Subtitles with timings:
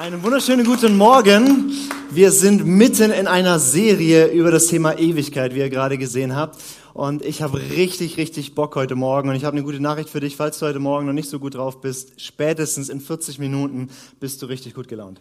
[0.00, 1.72] Einen wunderschönen guten Morgen.
[2.10, 6.58] Wir sind mitten in einer Serie über das Thema Ewigkeit, wie ihr gerade gesehen habt.
[6.94, 9.28] Und ich habe richtig, richtig Bock heute Morgen.
[9.28, 11.38] Und ich habe eine gute Nachricht für dich, falls du heute Morgen noch nicht so
[11.38, 12.20] gut drauf bist.
[12.20, 15.20] Spätestens in 40 Minuten bist du richtig gut gelaunt.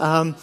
[0.00, 0.34] Ähm,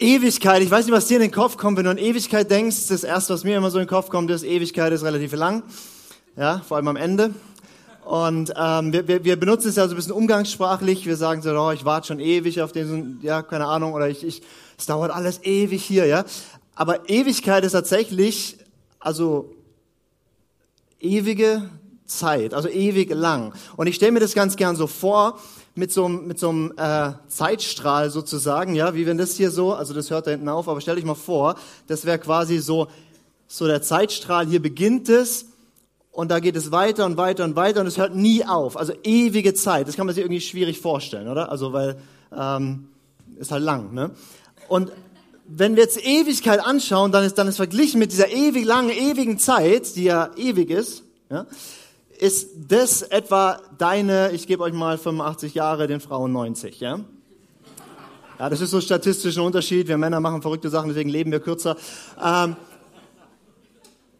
[0.00, 2.86] Ewigkeit, ich weiß nicht, was dir in den Kopf kommt, wenn du an Ewigkeit denkst.
[2.88, 5.64] Das erste, was mir immer so in den Kopf kommt, ist, Ewigkeit ist relativ lang.
[6.36, 7.34] Ja, vor allem am Ende.
[8.04, 11.04] Und ähm, wir, wir, benutzen es ja so ein bisschen umgangssprachlich.
[11.04, 14.24] Wir sagen so, oh, ich warte schon ewig auf den, ja, keine Ahnung, oder ich,
[14.24, 14.42] ich,
[14.78, 16.24] es dauert alles ewig hier, ja.
[16.76, 18.56] Aber Ewigkeit ist tatsächlich,
[19.00, 19.52] also
[21.00, 21.68] ewige
[22.06, 23.52] Zeit, also ewig lang.
[23.76, 25.40] Und ich stelle mir das ganz gern so vor,
[25.78, 29.72] mit so, einem- mit so einem äh, Zeitstrahl sozusagen, ja, wie wenn das hier so,
[29.72, 31.54] also das hört da hinten auf, aber stell dich mal vor,
[31.86, 32.88] das wäre quasi so,
[33.46, 35.46] so der Zeitstrahl, hier beginnt es
[36.12, 38.76] und da geht es weiter und weiter und weiter und es hört nie auf.
[38.76, 39.88] Also ewige Zeit.
[39.88, 41.50] Das kann man sich irgendwie schwierig vorstellen, oder?
[41.50, 41.96] Also weil
[42.36, 42.88] ähm,
[43.38, 44.10] ist halt lang, ne?
[44.68, 44.92] Und
[45.46, 49.38] wenn wir jetzt Ewigkeit anschauen, dann ist dann ist verglichen mit dieser ewig langen, ewigen
[49.38, 51.46] Zeit, die ja ewig ist, ja,
[52.20, 57.00] ist das etwa deine, ich gebe euch mal 85 Jahre, den Frauen 90, ja?
[58.38, 59.88] Ja, das ist so ein statistischer Unterschied.
[59.88, 61.76] Wir Männer machen verrückte Sachen, deswegen leben wir kürzer.
[62.22, 62.56] Ähm,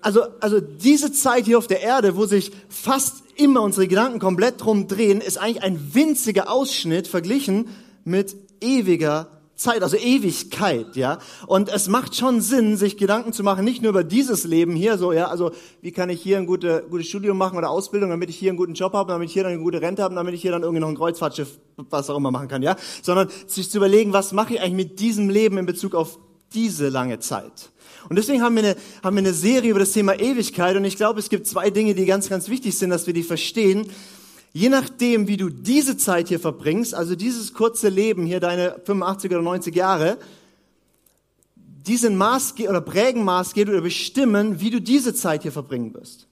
[0.01, 4.61] also, also diese Zeit hier auf der Erde, wo sich fast immer unsere Gedanken komplett
[4.61, 7.69] drum drehen, ist eigentlich ein winziger Ausschnitt verglichen
[8.05, 11.19] mit ewiger Zeit, also Ewigkeit, ja.
[11.48, 14.97] Und es macht schon Sinn, sich Gedanken zu machen, nicht nur über dieses Leben hier,
[14.98, 15.50] so, ja, also
[15.83, 18.56] wie kann ich hier ein gute, gutes Studium machen oder Ausbildung, damit ich hier einen
[18.56, 20.62] guten Job habe, damit ich hier dann eine gute Rente habe, damit ich hier dann
[20.62, 22.77] irgendwie noch ein Kreuzfahrtschiff, was auch immer machen kann, ja.
[23.03, 26.20] Sondern sich zu überlegen, was mache ich eigentlich mit diesem Leben in Bezug auf
[26.55, 27.70] diese lange Zeit.
[28.09, 30.97] Und deswegen haben wir, eine, haben wir eine Serie über das Thema Ewigkeit und ich
[30.97, 33.91] glaube, es gibt zwei Dinge, die ganz, ganz wichtig sind, dass wir die verstehen.
[34.53, 39.31] Je nachdem, wie du diese Zeit hier verbringst, also dieses kurze Leben hier, deine 85
[39.31, 40.19] oder 90 Jahre,
[41.56, 46.26] die sind maßge oder prägen maßgeblich oder bestimmen, wie du diese Zeit hier verbringen wirst.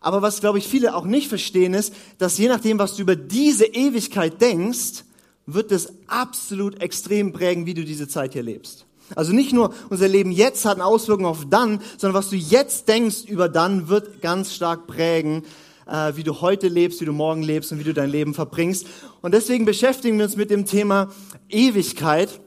[0.00, 3.16] Aber was, glaube ich, viele auch nicht verstehen, ist, dass je nachdem, was du über
[3.16, 5.04] diese Ewigkeit denkst,
[5.46, 8.84] wird es absolut extrem prägen, wie du diese Zeit hier lebst.
[9.14, 12.88] Also nicht nur unser Leben jetzt hat eine Auswirkung auf dann, sondern was du jetzt
[12.88, 15.44] denkst über dann, wird ganz stark prägen,
[15.88, 18.86] äh, wie du heute lebst, wie du morgen lebst und wie du dein Leben verbringst.
[19.22, 21.08] Und deswegen beschäftigen wir uns mit dem Thema
[21.48, 22.40] Ewigkeit.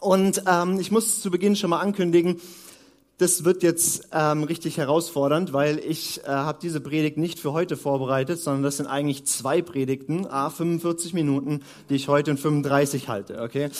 [0.00, 2.40] Und ähm, ich muss zu Beginn schon mal ankündigen,
[3.18, 7.78] das wird jetzt ähm, richtig herausfordernd, weil ich äh, habe diese Predigt nicht für heute
[7.78, 13.08] vorbereitet, sondern das sind eigentlich zwei Predigten, a 45 Minuten, die ich heute in 35
[13.08, 13.40] halte.
[13.40, 13.70] Okay,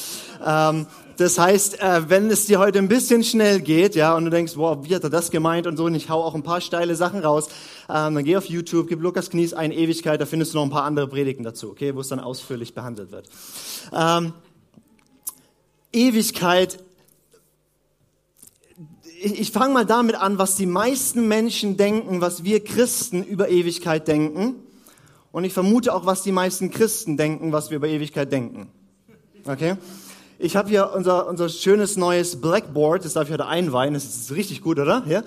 [0.45, 0.87] ähm,
[1.19, 4.55] das heißt, äh, wenn es dir heute ein bisschen schnell geht, ja, und du denkst,
[4.57, 6.97] wow, wie hat er das gemeint und so, und ich hau auch ein paar steile
[6.97, 7.49] Sachen raus,
[7.91, 10.71] ähm, dann geh auf YouTube, gib Lukas Knies ein Ewigkeit, da findest du noch ein
[10.71, 13.29] paar andere Predigten dazu, okay, wo es dann ausführlich behandelt wird.
[13.93, 14.33] Ähm,
[15.93, 16.79] Ewigkeit
[19.21, 23.49] ich, ich fange mal damit an, was die meisten Menschen denken, was wir Christen über
[23.49, 24.56] Ewigkeit denken.
[25.32, 28.69] Und ich vermute auch, was die meisten Christen denken, was wir über Ewigkeit denken.
[29.44, 29.77] Okay?
[30.38, 34.32] Ich habe hier unser, unser schönes neues Blackboard, das darf ich heute einweihen, das ist
[34.32, 35.03] richtig gut, oder?
[35.09, 35.22] Ja?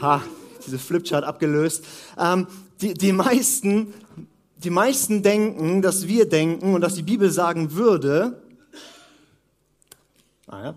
[0.00, 0.22] Ha,
[0.66, 1.84] diese Flipchart abgelöst.
[2.18, 2.46] Ähm,
[2.80, 3.94] die, die, meisten,
[4.56, 8.42] die meisten denken, dass wir denken und dass die Bibel sagen würde,
[10.46, 10.74] naja,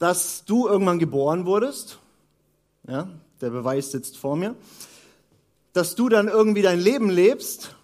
[0.00, 1.98] dass du irgendwann geboren wurdest,
[2.88, 3.06] ja,
[3.42, 4.56] der Beweis sitzt vor mir,
[5.74, 7.76] dass du dann irgendwie dein Leben lebst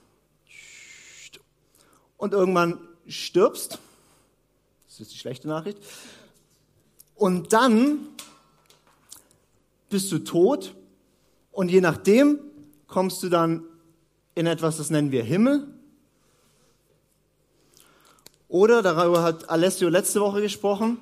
[2.17, 3.79] und irgendwann stirbst,
[4.89, 5.79] das ist die schlechte Nachricht,
[7.17, 7.99] und dann
[9.91, 10.75] bist du tot
[11.53, 12.41] und je nachdem
[12.87, 13.63] kommst du dann
[14.35, 15.67] in etwas, das nennen wir Himmel.
[18.49, 20.99] Oder, darüber hat Alessio letzte Woche gesprochen,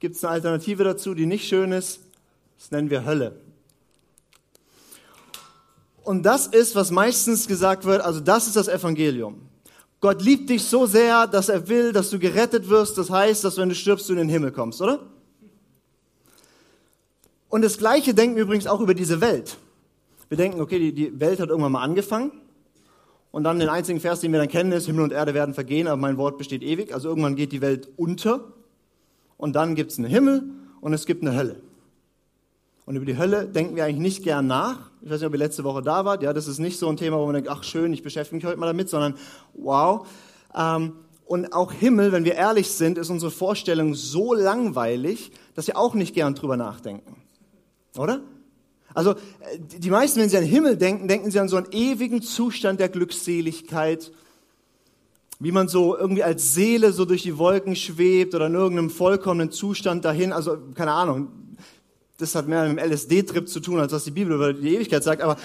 [0.00, 2.00] gibt es eine Alternative dazu, die nicht schön ist.
[2.58, 3.40] Das nennen wir Hölle.
[6.04, 9.42] Und das ist, was meistens gesagt wird, also das ist das Evangelium.
[10.00, 12.96] Gott liebt dich so sehr, dass er will, dass du gerettet wirst.
[12.96, 15.00] Das heißt, dass wenn du stirbst, du in den Himmel kommst, oder?
[17.48, 19.58] Und das Gleiche denken wir übrigens auch über diese Welt.
[20.28, 22.32] Wir denken, okay, die, Welt hat irgendwann mal angefangen.
[23.30, 25.86] Und dann den einzigen Vers, den wir dann kennen, ist, Himmel und Erde werden vergehen,
[25.86, 26.94] aber mein Wort besteht ewig.
[26.94, 28.52] Also irgendwann geht die Welt unter.
[29.38, 30.44] Und dann gibt es einen Himmel
[30.82, 31.62] und es gibt eine Hölle.
[32.84, 34.90] Und über die Hölle denken wir eigentlich nicht gern nach.
[35.00, 36.22] Ich weiß nicht, ob ihr letzte Woche da wart.
[36.22, 38.44] Ja, das ist nicht so ein Thema, wo man denkt, ach schön, ich beschäftige mich
[38.44, 39.14] heute mal damit, sondern
[39.54, 40.06] wow.
[40.54, 40.92] Ähm,
[41.26, 45.94] Und auch Himmel, wenn wir ehrlich sind, ist unsere Vorstellung so langweilig, dass wir auch
[45.94, 47.16] nicht gern drüber nachdenken.
[47.96, 48.22] Oder?
[48.94, 49.16] Also äh,
[49.58, 52.88] die meisten, wenn sie an Himmel denken, denken sie an so einen ewigen Zustand der
[52.88, 54.10] Glückseligkeit,
[55.40, 59.52] wie man so irgendwie als Seele so durch die Wolken schwebt oder in irgendeinem vollkommenen
[59.52, 60.32] Zustand dahin.
[60.32, 61.28] Also keine Ahnung,
[62.18, 65.04] das hat mehr mit einem LSD-Trip zu tun, als was die Bibel über die Ewigkeit
[65.04, 65.22] sagt.
[65.22, 65.36] Aber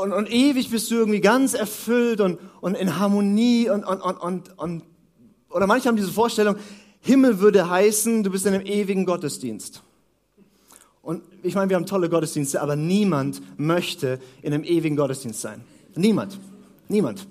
[0.00, 4.16] und, und ewig bist du irgendwie ganz erfüllt und, und in Harmonie und, und, und,
[4.16, 4.82] und, und
[5.50, 6.56] oder manche haben diese Vorstellung,
[7.00, 9.82] Himmel würde heißen, du bist in einem ewigen Gottesdienst.
[11.02, 15.64] Und ich meine, wir haben tolle Gottesdienste, aber niemand möchte in einem ewigen Gottesdienst sein.
[15.96, 16.38] Niemand.
[16.88, 17.26] Niemand.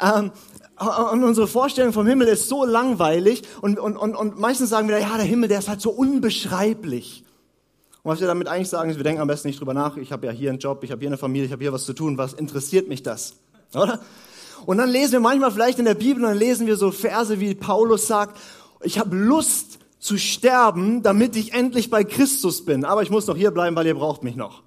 [0.00, 0.30] Ähm,
[0.78, 4.98] und unsere Vorstellung vom Himmel ist so langweilig und, und, und, und meistens sagen wir,
[4.98, 7.24] ja, der Himmel, der ist halt so unbeschreiblich.
[8.02, 10.12] Und was wir damit eigentlich sagen, ist, wir denken am besten nicht drüber nach, ich
[10.12, 11.92] habe ja hier einen Job, ich habe hier eine Familie, ich habe hier was zu
[11.92, 13.36] tun, was interessiert mich das?
[13.74, 14.00] Oder?
[14.66, 17.54] Und dann lesen wir manchmal vielleicht in der Bibel, dann lesen wir so Verse, wie
[17.54, 18.38] Paulus sagt,
[18.82, 22.84] ich habe Lust zu sterben, damit ich endlich bei Christus bin.
[22.84, 24.62] Aber ich muss noch hier bleiben, weil ihr braucht mich noch.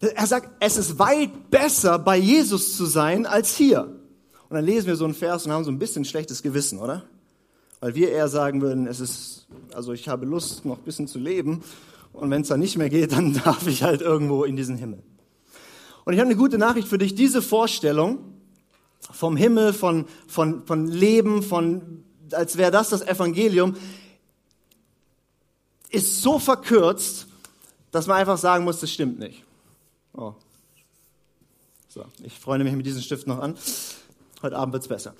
[0.00, 3.95] Er sagt, es ist weit besser, bei Jesus zu sein, als hier.
[4.48, 7.04] Und dann lesen wir so einen Vers und haben so ein bisschen schlechtes Gewissen, oder?
[7.80, 11.18] Weil wir eher sagen würden, es ist, also ich habe Lust, noch ein bisschen zu
[11.18, 11.62] leben.
[12.12, 15.02] Und wenn es dann nicht mehr geht, dann darf ich halt irgendwo in diesen Himmel.
[16.04, 17.14] Und ich habe eine gute Nachricht für dich.
[17.14, 18.18] Diese Vorstellung
[19.00, 23.76] vom Himmel, von, von, von Leben, von, als wäre das das Evangelium,
[25.90, 27.26] ist so verkürzt,
[27.90, 29.42] dass man einfach sagen muss, das stimmt nicht.
[30.14, 30.34] Oh.
[31.88, 33.56] So, ich freue mich mit diesem Stift noch an.
[34.42, 35.14] Heute Abend wird's besser.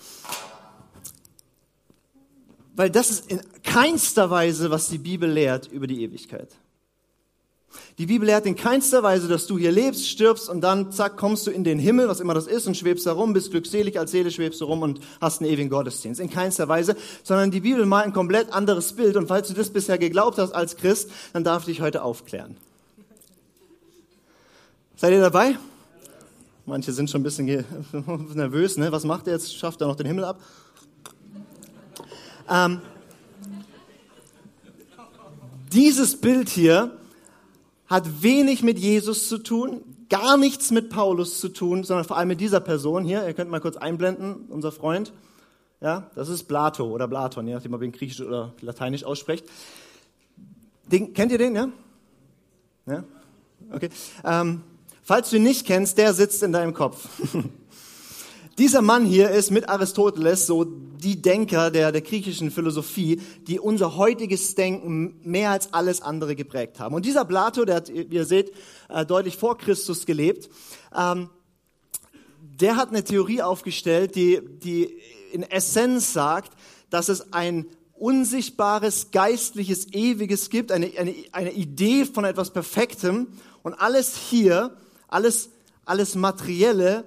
[2.74, 6.54] Weil das ist in keinster Weise, was die Bibel lehrt über die Ewigkeit.
[7.98, 11.46] Die Bibel lehrt in keinster Weise, dass du hier lebst, stirbst und dann zack, kommst
[11.46, 14.10] du in den Himmel, was immer das ist, und schwebst da rum, bist glückselig als
[14.10, 16.20] Seele, schwebst du rum und hast einen ewigen Gottesdienst.
[16.20, 19.16] In keinster Weise, sondern die Bibel malt ein komplett anderes Bild.
[19.16, 22.56] Und falls du das bisher geglaubt hast als Christ, dann darf ich dich heute aufklären.
[24.96, 25.56] Seid ihr dabei?
[26.68, 27.46] Manche sind schon ein bisschen
[28.34, 28.90] nervös, ne?
[28.90, 29.56] Was macht er jetzt?
[29.56, 30.40] Schafft er noch den Himmel ab?
[32.50, 32.80] Ähm,
[35.72, 36.90] dieses Bild hier
[37.86, 42.28] hat wenig mit Jesus zu tun, gar nichts mit Paulus zu tun, sondern vor allem
[42.28, 43.24] mit dieser Person hier.
[43.24, 45.12] Ihr könnt mal kurz einblenden, unser Freund.
[45.80, 49.46] Ja, das ist Plato oder Platon, je nachdem, ob ihr ihn griechisch oder lateinisch aussprecht.
[50.90, 51.68] Den, kennt ihr den, ja?
[52.86, 53.04] Ja?
[53.70, 53.90] Okay.
[54.24, 54.62] Ähm,
[55.06, 57.08] falls du ihn nicht kennst, der sitzt in deinem Kopf.
[58.58, 63.96] Dieser Mann hier ist mit Aristoteles so die Denker der, der griechischen Philosophie, die unser
[63.96, 66.94] heutiges Denken mehr als alles andere geprägt haben.
[66.94, 68.52] Und dieser Plato, der hat, wie ihr seht,
[68.88, 70.48] äh, deutlich vor Christus gelebt,
[70.96, 71.28] ähm,
[72.40, 76.52] der hat eine Theorie aufgestellt, die, die in Essenz sagt,
[76.88, 83.28] dass es ein unsichtbares, geistliches, ewiges gibt, eine, eine, eine Idee von etwas Perfektem
[83.62, 84.74] und alles hier,
[85.16, 85.48] alles,
[85.86, 87.04] alles Materielle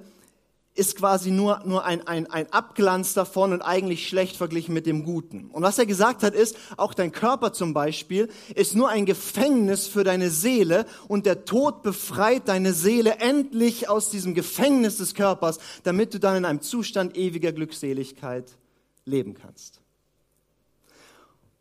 [0.73, 5.03] ist quasi nur, nur ein, ein, ein Abglanz davon und eigentlich schlecht verglichen mit dem
[5.03, 5.51] Guten.
[5.51, 9.87] Und was er gesagt hat ist, auch dein Körper zum Beispiel ist nur ein Gefängnis
[9.87, 15.59] für deine Seele und der Tod befreit deine Seele endlich aus diesem Gefängnis des Körpers,
[15.83, 18.57] damit du dann in einem Zustand ewiger Glückseligkeit
[19.05, 19.81] leben kannst.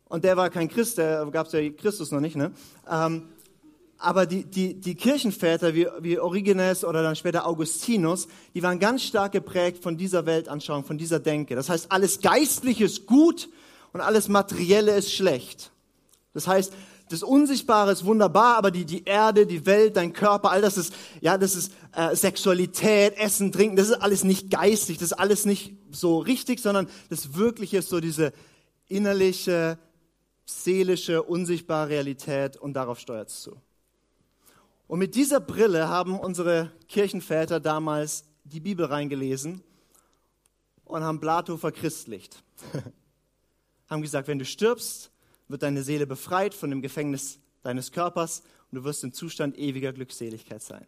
[0.05, 2.51] Und der war kein Christ, der gab es ja Christus noch nicht, ne?
[2.89, 3.29] Ähm,
[3.99, 9.03] aber die, die, die Kirchenväter wie, wie Origenes oder dann später Augustinus, die waren ganz
[9.03, 11.55] stark geprägt von dieser Weltanschauung, von dieser Denke.
[11.55, 13.49] Das heißt, alles Geistliche ist gut
[13.91, 15.71] und alles Materielle ist schlecht.
[16.33, 16.71] Das heißt,
[17.09, 20.93] das Unsichtbare ist wunderbar, aber die, die Erde, die Welt, dein Körper, all das ist,
[21.19, 25.45] ja, das ist äh, Sexualität, Essen, Trinken, das ist alles nicht geistig, das ist alles
[25.45, 28.31] nicht so richtig, sondern das Wirkliche ist so diese
[28.87, 29.77] innerliche,
[30.45, 33.59] seelische, unsichtbare Realität und darauf steuert es zu.
[34.89, 39.61] Und mit dieser Brille haben unsere Kirchenväter damals die Bibel reingelesen
[40.83, 42.41] und haben Plato verchristlicht.
[43.87, 45.11] haben gesagt, wenn du stirbst,
[45.47, 48.41] wird deine Seele befreit von dem Gefängnis deines Körpers
[48.71, 50.87] und du wirst im Zustand ewiger Glückseligkeit sein.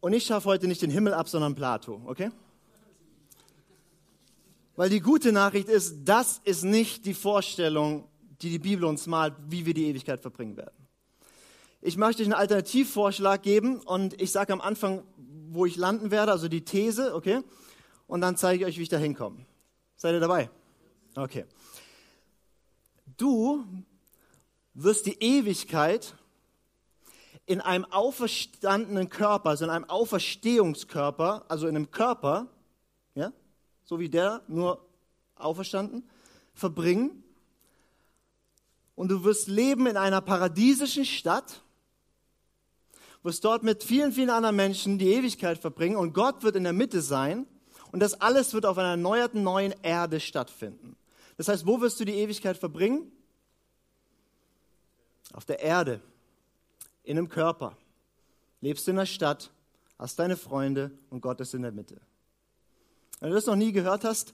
[0.00, 2.30] Und ich schaffe heute nicht den Himmel ab, sondern Plato, okay?
[4.74, 8.08] Weil die gute Nachricht ist, das ist nicht die Vorstellung
[8.42, 10.86] die die Bibel uns malt, wie wir die Ewigkeit verbringen werden.
[11.80, 15.02] Ich möchte euch einen Alternativvorschlag geben und ich sage am Anfang,
[15.50, 17.42] wo ich landen werde, also die These, okay?
[18.06, 19.46] Und dann zeige ich euch, wie ich da hinkomme.
[19.96, 20.50] Seid ihr dabei?
[21.14, 21.46] Okay.
[23.16, 23.64] Du
[24.74, 26.14] wirst die Ewigkeit
[27.46, 32.48] in einem auferstandenen Körper, also in einem Auferstehungskörper, also in einem Körper,
[33.14, 33.32] ja,
[33.84, 34.84] so wie der, nur
[35.36, 36.08] auferstanden,
[36.52, 37.22] verbringen.
[38.96, 41.62] Und du wirst leben in einer paradiesischen Stadt,
[43.22, 46.72] wirst dort mit vielen, vielen anderen Menschen die Ewigkeit verbringen und Gott wird in der
[46.72, 47.46] Mitte sein
[47.92, 50.96] und das alles wird auf einer erneuerten neuen Erde stattfinden.
[51.36, 53.12] Das heißt, wo wirst du die Ewigkeit verbringen?
[55.32, 56.00] Auf der Erde,
[57.02, 57.76] in einem Körper.
[58.60, 59.50] Lebst in der Stadt,
[59.98, 62.00] hast deine Freunde und Gott ist in der Mitte.
[63.20, 64.32] Wenn du das noch nie gehört hast,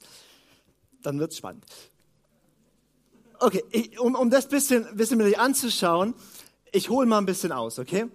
[1.03, 1.65] dann wird's spannend.
[3.45, 6.15] Okay, ich, um, um das bisschen, bisschen dir anzuschauen,
[6.71, 8.07] ich hole mal ein bisschen aus, okay?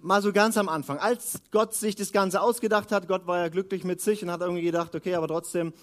[0.00, 0.96] Mal so ganz am Anfang.
[0.96, 4.40] Als Gott sich das Ganze ausgedacht hat, Gott war ja glücklich mit sich und hat
[4.40, 5.74] irgendwie gedacht, okay, aber trotzdem,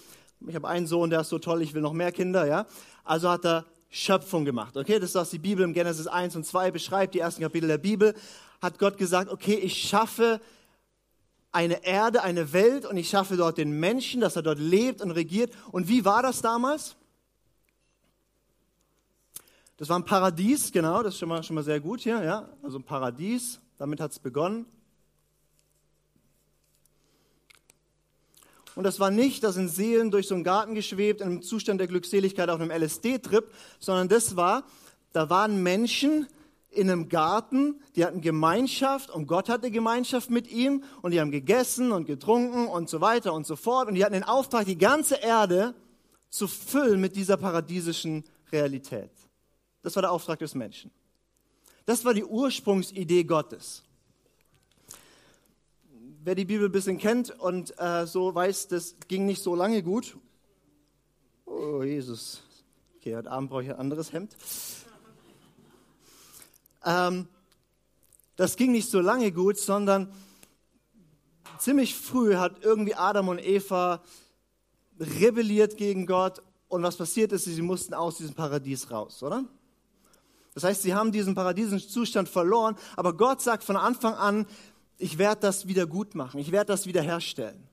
[0.44, 2.66] ich habe einen Sohn, der ist so toll, ich will noch mehr Kinder, ja?
[3.04, 4.98] Also hat er Schöpfung gemacht, okay?
[4.98, 7.78] Das ist, was die Bibel im Genesis 1 und 2 beschreibt, die ersten Kapitel der
[7.78, 8.12] Bibel.
[8.60, 10.40] Hat Gott gesagt, okay, ich schaffe
[11.52, 15.12] eine Erde, eine Welt und ich schaffe dort den Menschen, dass er dort lebt und
[15.12, 15.52] regiert.
[15.70, 16.96] Und wie war das damals?
[19.78, 22.48] Das war ein Paradies, genau, das ist schon mal, schon mal sehr gut hier, ja.
[22.62, 24.66] Also ein Paradies, damit hat es begonnen.
[28.74, 31.80] Und das war nicht, dass in Seelen durch so einen Garten geschwebt, in einem Zustand
[31.80, 34.64] der Glückseligkeit auf einem LSD-Trip, sondern das war,
[35.12, 36.26] da waren Menschen,
[36.70, 41.30] in einem Garten, die hatten Gemeinschaft und Gott hatte Gemeinschaft mit ihm und die haben
[41.30, 44.76] gegessen und getrunken und so weiter und so fort und die hatten den Auftrag, die
[44.76, 45.74] ganze Erde
[46.28, 49.10] zu füllen mit dieser paradiesischen Realität.
[49.82, 50.90] Das war der Auftrag des Menschen.
[51.86, 53.82] Das war die Ursprungsidee Gottes.
[56.22, 59.82] Wer die Bibel ein bisschen kennt und äh, so weiß, das ging nicht so lange
[59.82, 60.16] gut.
[61.46, 62.42] Oh, Jesus.
[62.96, 64.36] Okay, heute Abend brauche ich ein anderes Hemd.
[66.84, 67.28] Ähm,
[68.36, 70.12] das ging nicht so lange gut, sondern
[71.58, 74.02] ziemlich früh hat irgendwie Adam und Eva
[74.98, 79.44] rebelliert gegen Gott und was passiert ist, sie mussten aus diesem Paradies raus, oder?
[80.58, 84.44] Das heißt, sie haben diesen paradiesischen Zustand verloren, aber Gott sagt von Anfang an,
[84.96, 87.67] ich werde das wieder gut machen, ich werde das wieder herstellen.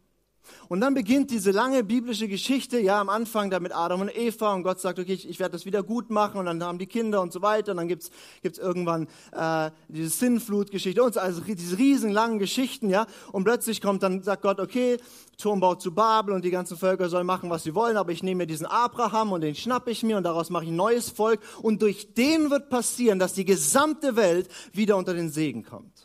[0.68, 4.54] Und dann beginnt diese lange biblische Geschichte, ja, am Anfang da mit Adam und Eva
[4.54, 6.88] und Gott sagt, okay, ich, ich werde das wieder gut machen und dann haben die
[6.88, 8.10] Kinder und so weiter und dann gibt's
[8.42, 13.82] gibt's irgendwann äh, diese Sinnflutgeschichte und so, also diese riesen langen Geschichten, ja, und plötzlich
[13.82, 14.98] kommt dann, sagt Gott, okay,
[15.38, 18.40] Turmbau zu Babel und die ganzen Völker sollen machen, was sie wollen, aber ich nehme
[18.40, 21.42] mir diesen Abraham und den schnapp ich mir und daraus mache ich ein neues Volk
[21.62, 26.05] und durch den wird passieren, dass die gesamte Welt wieder unter den Segen kommt.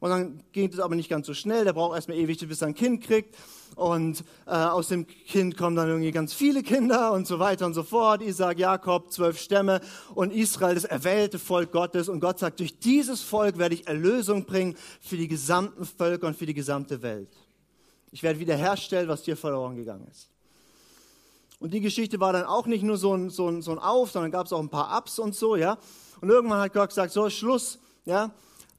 [0.00, 1.64] Und dann geht es aber nicht ganz so schnell.
[1.64, 3.36] Der braucht erstmal ewig, bis er ein Kind kriegt.
[3.74, 7.74] Und äh, aus dem Kind kommen dann irgendwie ganz viele Kinder und so weiter und
[7.74, 8.22] so fort.
[8.22, 9.80] Isaac, Jakob, zwölf Stämme
[10.14, 12.08] und Israel, das erwählte Volk Gottes.
[12.08, 16.36] Und Gott sagt, durch dieses Volk werde ich Erlösung bringen für die gesamten Völker und
[16.36, 17.30] für die gesamte Welt.
[18.10, 20.30] Ich werde wiederherstellen, was dir verloren gegangen ist.
[21.60, 24.12] Und die Geschichte war dann auch nicht nur so ein, so ein, so ein Auf,
[24.12, 25.76] sondern gab es auch ein paar Ups und so, ja.
[26.20, 28.32] Und irgendwann hat Gott gesagt, so, Schluss, ja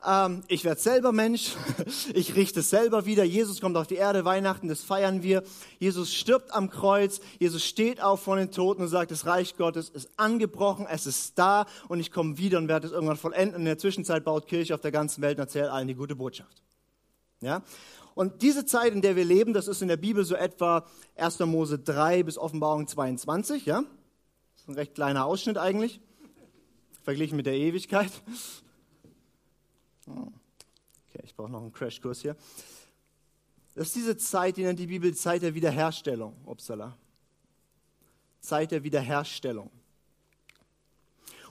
[0.06, 1.56] ähm, ich werde selber Mensch,
[2.14, 3.24] ich richte es selber wieder.
[3.24, 5.44] Jesus kommt auf die Erde, Weihnachten, das feiern wir.
[5.78, 9.90] Jesus stirbt am Kreuz, Jesus steht auf von den Toten und sagt, das Reich Gottes
[9.90, 13.60] ist angebrochen, es ist da und ich komme wieder und werde es irgendwann vollenden.
[13.60, 16.62] In der Zwischenzeit baut Kirche auf der ganzen Welt und erzählt allen die gute Botschaft.
[17.42, 17.62] Ja?
[18.16, 21.40] Und diese Zeit, in der wir leben, das ist in der Bibel so etwa 1.
[21.40, 23.82] Mose 3 bis Offenbarung 22, ja?
[23.82, 26.02] Das ist ein recht kleiner Ausschnitt eigentlich,
[27.04, 28.12] verglichen mit der Ewigkeit.
[30.10, 32.36] Okay, ich brauche noch einen Crashkurs hier.
[33.76, 36.36] Das ist diese Zeit, die nennt die Bibel Zeit der Wiederherstellung.
[36.46, 36.98] Upsala.
[38.42, 39.70] Zeit der Wiederherstellung.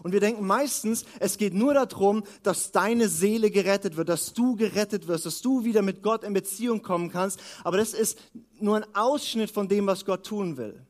[0.03, 4.55] Und wir denken meistens, es geht nur darum, dass deine Seele gerettet wird, dass du
[4.55, 7.41] gerettet wirst, dass du wieder mit Gott in Beziehung kommen kannst.
[7.65, 8.21] Aber das ist
[8.61, 10.81] nur ein Ausschnitt von dem, was Gott tun will.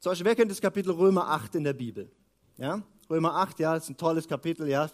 [0.00, 2.10] Zum Beispiel, wer kennt das Kapitel Römer 8 in der Bibel?
[2.56, 2.82] Ja?
[3.10, 4.90] Römer 8, ja, ist ein tolles Kapitel, ja.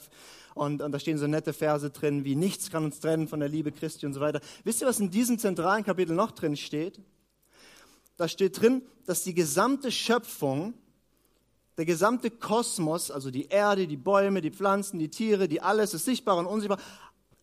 [0.54, 3.48] Und, und da stehen so nette Verse drin, wie nichts kann uns trennen von der
[3.48, 4.40] Liebe Christi und so weiter.
[4.64, 7.00] Wisst ihr, was in diesem zentralen Kapitel noch drin steht?
[8.16, 10.74] Da steht drin, dass die gesamte Schöpfung,
[11.78, 16.04] der gesamte Kosmos, also die Erde, die Bäume, die Pflanzen, die Tiere, die alles, ist
[16.04, 16.78] sichtbar und unsichtbar.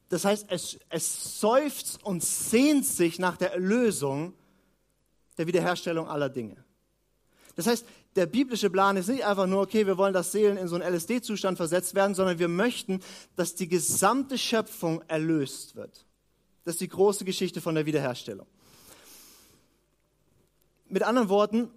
[0.10, 4.34] Das heißt, es, es seufzt und sehnt sich nach der Erlösung,
[5.38, 6.64] der Wiederherstellung aller Dinge.
[7.60, 7.86] Das heißt,
[8.16, 10.96] der biblische Plan ist nicht einfach nur, okay, wir wollen, dass Seelen in so einen
[10.96, 13.02] LSD-Zustand versetzt werden, sondern wir möchten,
[13.36, 16.06] dass die gesamte Schöpfung erlöst wird.
[16.64, 18.48] Das ist die große Geschichte von der Wiederherstellung.
[20.88, 21.70] Mit anderen Worten,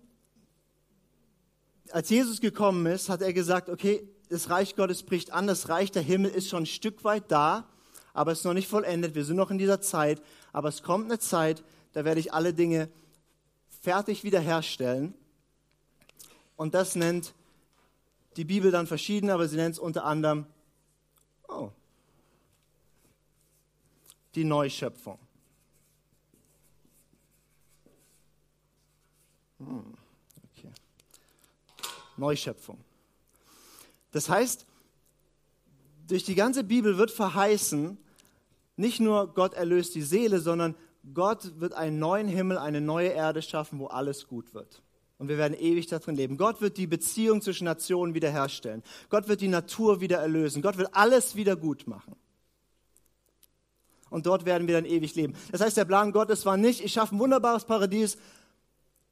[1.90, 5.90] als Jesus gekommen ist, hat er gesagt, okay, das Reich Gottes bricht an, das Reich
[5.90, 7.68] der Himmel ist schon ein Stück weit da,
[8.14, 9.16] aber es ist noch nicht vollendet.
[9.16, 10.22] Wir sind noch in dieser Zeit,
[10.52, 12.88] aber es kommt eine Zeit, da werde ich alle Dinge
[13.80, 15.14] fertig wiederherstellen.
[16.56, 17.35] Und das nennt
[18.37, 20.47] die Bibel dann verschieden, aber sie nennt es unter anderem
[21.49, 21.71] oh,
[24.35, 25.18] die Neuschöpfung.
[29.59, 29.94] Hm,
[30.50, 30.71] okay.
[32.16, 32.78] Neuschöpfung.
[34.12, 34.66] Das heißt,
[36.09, 37.97] durch die ganze Bibel wird verheißen,
[38.76, 40.75] nicht nur Gott erlöst die Seele, sondern
[41.14, 44.82] Gott wird einen neuen Himmel, eine neue Erde schaffen, wo alles gut wird.
[45.19, 46.37] Und wir werden ewig darin leben.
[46.37, 48.83] Gott wird die Beziehung zwischen Nationen wiederherstellen.
[49.09, 50.62] Gott wird die Natur wieder erlösen.
[50.62, 52.16] Gott wird alles wieder gut machen.
[54.11, 55.35] Und dort werden wir dann ewig leben.
[55.50, 58.19] Das heißt, der Plan Gottes war nicht, ich schaffe ein wunderbares Paradies,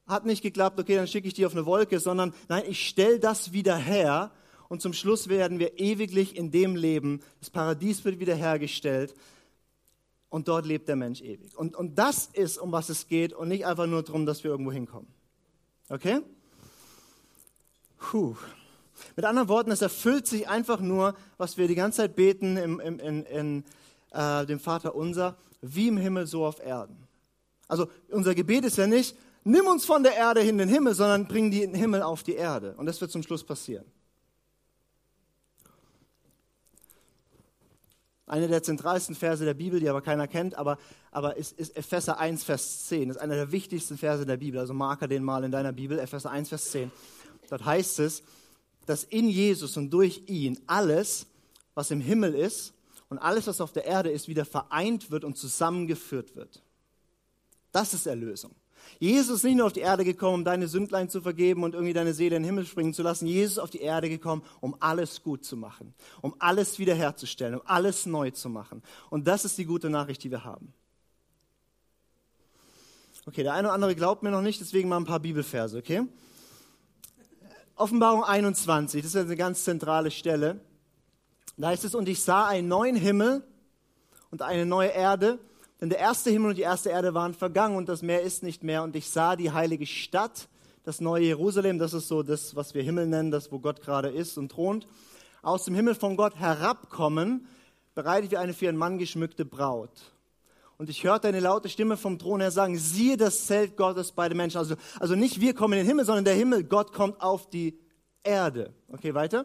[0.06, 3.18] hat nicht geklappt, okay, dann schicke ich die auf eine Wolke, sondern nein, ich stelle
[3.18, 4.30] das wieder her
[4.68, 7.20] und zum Schluss werden wir ewiglich in dem leben.
[7.38, 9.14] Das Paradies wird wiederhergestellt
[10.28, 11.56] und dort lebt der Mensch ewig.
[11.56, 14.50] Und, und das ist, um was es geht und nicht einfach nur darum, dass wir
[14.50, 15.08] irgendwo hinkommen.
[15.90, 16.20] Okay?
[17.98, 18.36] Puh.
[19.16, 22.80] Mit anderen Worten, es erfüllt sich einfach nur, was wir die ganze Zeit beten im,
[22.80, 23.64] im, in, in
[24.12, 26.96] äh, dem Vater unser, wie im Himmel, so auf Erden.
[27.66, 30.94] Also unser Gebet ist ja nicht, nimm uns von der Erde hin in den Himmel,
[30.94, 32.74] sondern bring den Himmel auf die Erde.
[32.76, 33.84] Und das wird zum Schluss passieren.
[38.30, 40.78] Eine der zentralsten Verse der Bibel, die aber keiner kennt, aber,
[41.10, 43.08] aber ist, ist Epheser 1, Vers 10.
[43.08, 44.60] Das ist einer der wichtigsten Verse der Bibel.
[44.60, 46.92] Also marker den mal in deiner Bibel, Epheser 1, Vers 10.
[47.48, 48.22] Dort heißt es,
[48.86, 51.26] dass in Jesus und durch ihn alles,
[51.74, 52.72] was im Himmel ist
[53.08, 56.62] und alles, was auf der Erde ist, wieder vereint wird und zusammengeführt wird.
[57.72, 58.54] Das ist Erlösung.
[58.98, 61.92] Jesus ist nicht nur auf die Erde gekommen, um deine Sündlein zu vergeben und irgendwie
[61.92, 63.26] deine Seele in den Himmel springen zu lassen.
[63.26, 67.62] Jesus ist auf die Erde gekommen, um alles gut zu machen, um alles wiederherzustellen, um
[67.64, 68.82] alles neu zu machen.
[69.08, 70.72] Und das ist die gute Nachricht, die wir haben.
[73.26, 76.02] Okay, der eine oder andere glaubt mir noch nicht, deswegen mal ein paar Bibelverse, okay?
[77.76, 80.60] Offenbarung 21, das ist eine ganz zentrale Stelle.
[81.56, 83.42] Da heißt es, und ich sah einen neuen Himmel
[84.30, 85.38] und eine neue Erde,
[85.80, 88.62] denn der erste Himmel und die erste Erde waren vergangen und das Meer ist nicht
[88.62, 88.82] mehr.
[88.82, 90.48] Und ich sah die heilige Stadt,
[90.84, 94.08] das neue Jerusalem, das ist so das, was wir Himmel nennen, das, wo Gott gerade
[94.08, 94.86] ist und thront,
[95.42, 97.46] aus dem Himmel von Gott herabkommen,
[97.94, 99.90] bereitet wie eine für einen Mann geschmückte Braut.
[100.76, 104.28] Und ich hörte eine laute Stimme vom Thron her sagen, siehe das Zelt Gottes bei
[104.28, 104.58] den Menschen.
[104.58, 107.78] Also, also nicht wir kommen in den Himmel, sondern der Himmel, Gott kommt auf die
[108.22, 108.72] Erde.
[108.88, 109.44] Okay, weiter.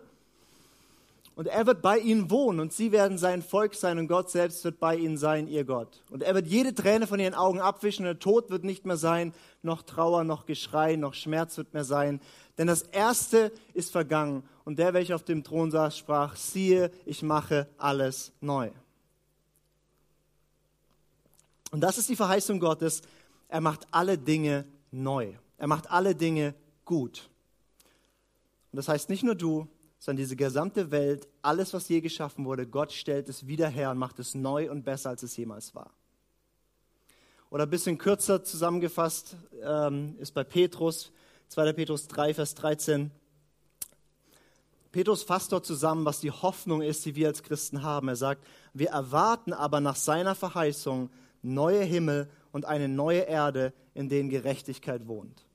[1.35, 4.63] Und er wird bei ihnen wohnen und sie werden sein Volk sein und Gott selbst
[4.63, 6.01] wird bei ihnen sein, ihr Gott.
[6.09, 8.95] Und er wird jede Träne von ihren Augen abwischen und der Tod wird nicht mehr
[8.95, 12.21] sein, noch Trauer, noch Geschrei, noch Schmerz wird mehr sein.
[12.57, 17.21] Denn das Erste ist vergangen und der, welcher auf dem Thron saß, sprach, siehe, ich
[17.21, 18.71] mache alles neu.
[21.71, 23.01] Und das ist die Verheißung Gottes.
[23.49, 25.33] Er macht alle Dinge neu.
[25.57, 27.29] Er macht alle Dinge gut.
[28.71, 29.67] Und das heißt nicht nur du,
[30.05, 33.97] sondern diese gesamte Welt, alles, was je geschaffen wurde, Gott stellt es wieder her und
[33.97, 35.89] macht es neu und besser, als es jemals war.
[37.49, 41.11] Oder ein bisschen kürzer zusammengefasst ähm, ist bei Petrus,
[41.47, 41.73] 2.
[41.73, 43.09] Petrus 3, Vers 13.
[44.91, 48.07] Petrus fasst dort zusammen, was die Hoffnung ist, die wir als Christen haben.
[48.07, 51.09] Er sagt, wir erwarten aber nach seiner Verheißung
[51.41, 55.47] neue Himmel und eine neue Erde, in denen Gerechtigkeit wohnt.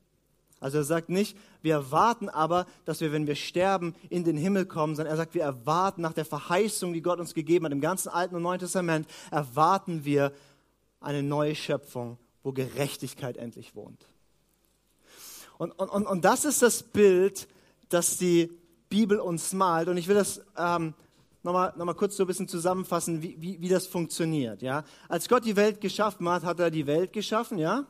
[0.61, 4.67] Also er sagt nicht, wir erwarten aber, dass wir, wenn wir sterben, in den Himmel
[4.67, 7.81] kommen, sondern er sagt, wir erwarten nach der Verheißung, die Gott uns gegeben hat, im
[7.81, 10.33] ganzen Alten und Neuen Testament, erwarten wir
[11.01, 14.07] eine neue Schöpfung, wo Gerechtigkeit endlich wohnt.
[15.57, 17.49] Und, und, und, und das ist das Bild,
[17.89, 18.51] das die
[18.91, 19.89] Bibel uns malt.
[19.89, 20.95] Und ich will das ähm,
[21.43, 24.61] nochmal noch mal kurz so ein bisschen zusammenfassen, wie, wie, wie das funktioniert.
[24.61, 24.85] Ja?
[25.09, 27.87] Als Gott die Welt geschaffen hat, hat er die Welt geschaffen, ja?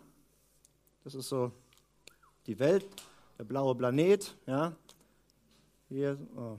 [1.02, 1.50] Das ist so
[2.50, 2.84] die Welt,
[3.38, 4.72] der blaue Planet, ja.
[5.88, 6.58] Hier, oh.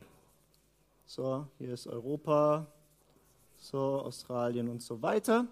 [1.05, 2.65] so, hier ist Europa,
[3.57, 5.45] so, Australien und so weiter.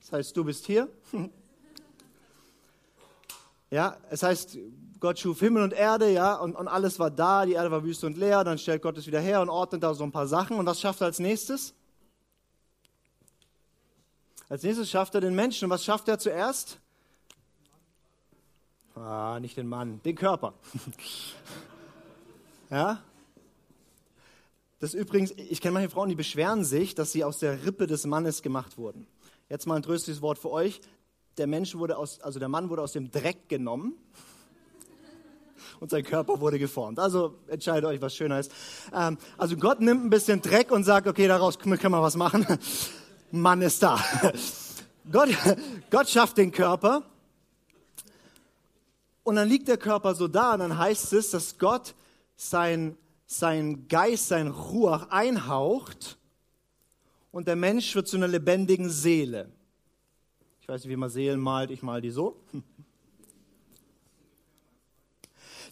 [0.00, 0.88] Das heißt, du bist hier.
[3.70, 4.56] Ja, es heißt,
[5.00, 8.04] Gott schuf Himmel und Erde, ja, und, und alles war da, die Erde war wüst
[8.04, 10.58] und leer, dann stellt Gott es wieder her und ordnet da so ein paar Sachen.
[10.58, 11.74] Und was schafft er als nächstes?
[14.48, 15.64] Als nächstes schafft er den Menschen.
[15.64, 16.78] Und was schafft er zuerst?
[18.94, 20.54] Ah, nicht den Mann, den Körper.
[22.70, 23.02] ja?
[24.78, 28.06] Das übrigens, ich kenne manche Frauen, die beschweren sich, dass sie aus der Rippe des
[28.06, 29.06] Mannes gemacht wurden.
[29.48, 30.80] Jetzt mal ein tröstliches Wort für euch.
[31.38, 33.94] Der Mensch wurde aus, also der Mann wurde aus dem Dreck genommen
[35.80, 37.00] und sein Körper wurde geformt.
[37.00, 38.52] Also entscheidet euch, was schöner ist.
[38.94, 42.46] Ähm, also Gott nimmt ein bisschen Dreck und sagt, okay, daraus können wir was machen.
[43.32, 43.98] Mann ist da.
[45.10, 45.30] Gott,
[45.90, 47.02] Gott schafft den Körper
[49.24, 51.94] und dann liegt der Körper so da und dann heißt es, dass Gott
[52.36, 56.18] sein, sein Geist, sein Ruach einhaucht
[57.32, 59.50] und der Mensch wird zu einer lebendigen Seele.
[60.60, 62.40] Ich weiß nicht, wie man Seelen malt, ich mal die so.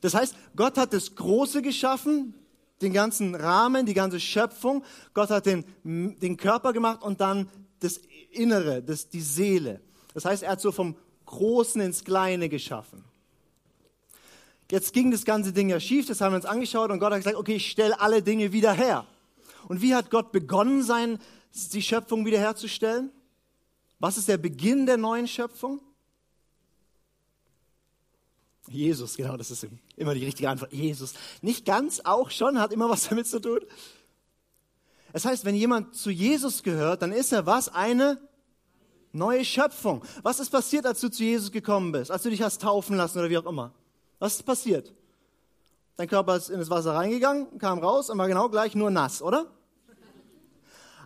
[0.00, 2.34] Das heißt, Gott hat das Große geschaffen,
[2.80, 4.82] den ganzen Rahmen, die ganze Schöpfung.
[5.14, 8.00] Gott hat den, den Körper gemacht und dann das
[8.32, 9.80] Innere, das, die Seele.
[10.14, 13.04] Das heißt, er hat so vom Großen ins Kleine geschaffen.
[14.72, 17.18] Jetzt ging das ganze Ding ja schief, das haben wir uns angeschaut und Gott hat
[17.18, 19.06] gesagt, okay, ich stelle alle Dinge wieder her.
[19.68, 21.18] Und wie hat Gott begonnen, sein,
[21.74, 23.10] die Schöpfung wiederherzustellen?
[23.98, 25.82] Was ist der Beginn der neuen Schöpfung?
[28.66, 30.72] Jesus, genau, das ist immer die richtige Antwort.
[30.72, 31.12] Jesus.
[31.42, 33.60] Nicht ganz, auch schon, hat immer was damit zu tun.
[35.12, 37.68] Es heißt, wenn jemand zu Jesus gehört, dann ist er was?
[37.68, 38.26] Eine
[39.12, 40.02] neue Schöpfung.
[40.22, 43.18] Was ist passiert, als du zu Jesus gekommen bist, als du dich hast taufen lassen
[43.18, 43.74] oder wie auch immer?
[44.22, 44.92] Was ist passiert?
[45.96, 49.20] Dein Körper ist in das Wasser reingegangen, kam raus und war genau gleich nur nass,
[49.20, 49.50] oder?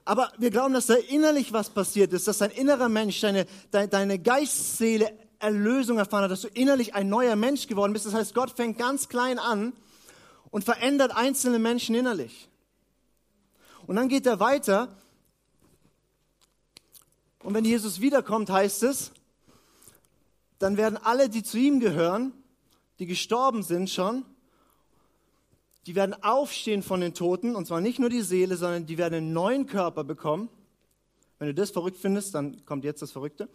[0.05, 3.89] Aber wir glauben, dass da innerlich was passiert ist, dass dein innerer Mensch, deine, deine,
[3.89, 8.05] deine Geistseele Erlösung erfahren hat, dass du innerlich ein neuer Mensch geworden bist.
[8.05, 9.73] Das heißt, Gott fängt ganz klein an
[10.51, 12.51] und verändert einzelne Menschen innerlich.
[13.87, 14.95] Und dann geht er weiter.
[17.43, 19.11] Und wenn Jesus wiederkommt, heißt es,
[20.59, 22.35] dann werden alle, die zu ihm gehören,
[22.99, 24.25] die gestorben sind schon,
[25.87, 29.15] die werden aufstehen von den Toten, und zwar nicht nur die Seele, sondern die werden
[29.15, 30.49] einen neuen Körper bekommen.
[31.39, 33.49] Wenn du das verrückt findest, dann kommt jetzt das Verrückte.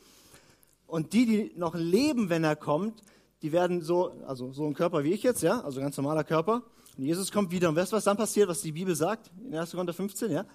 [0.87, 3.03] Und die, die noch leben, wenn er kommt,
[3.41, 6.63] die werden so, also so ein Körper wie ich jetzt, ja, also ganz normaler Körper.
[6.97, 7.69] Und Jesus kommt wieder.
[7.69, 9.31] Und weißt du, was dann passiert, was die Bibel sagt?
[9.43, 9.71] In 1.
[9.71, 10.45] Korinther 15, ja?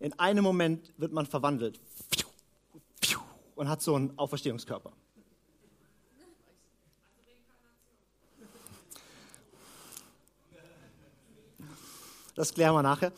[0.00, 1.80] In einem Moment wird man verwandelt.
[3.54, 4.92] Und hat so einen Auferstehungskörper.
[12.38, 13.10] Das klären wir nachher.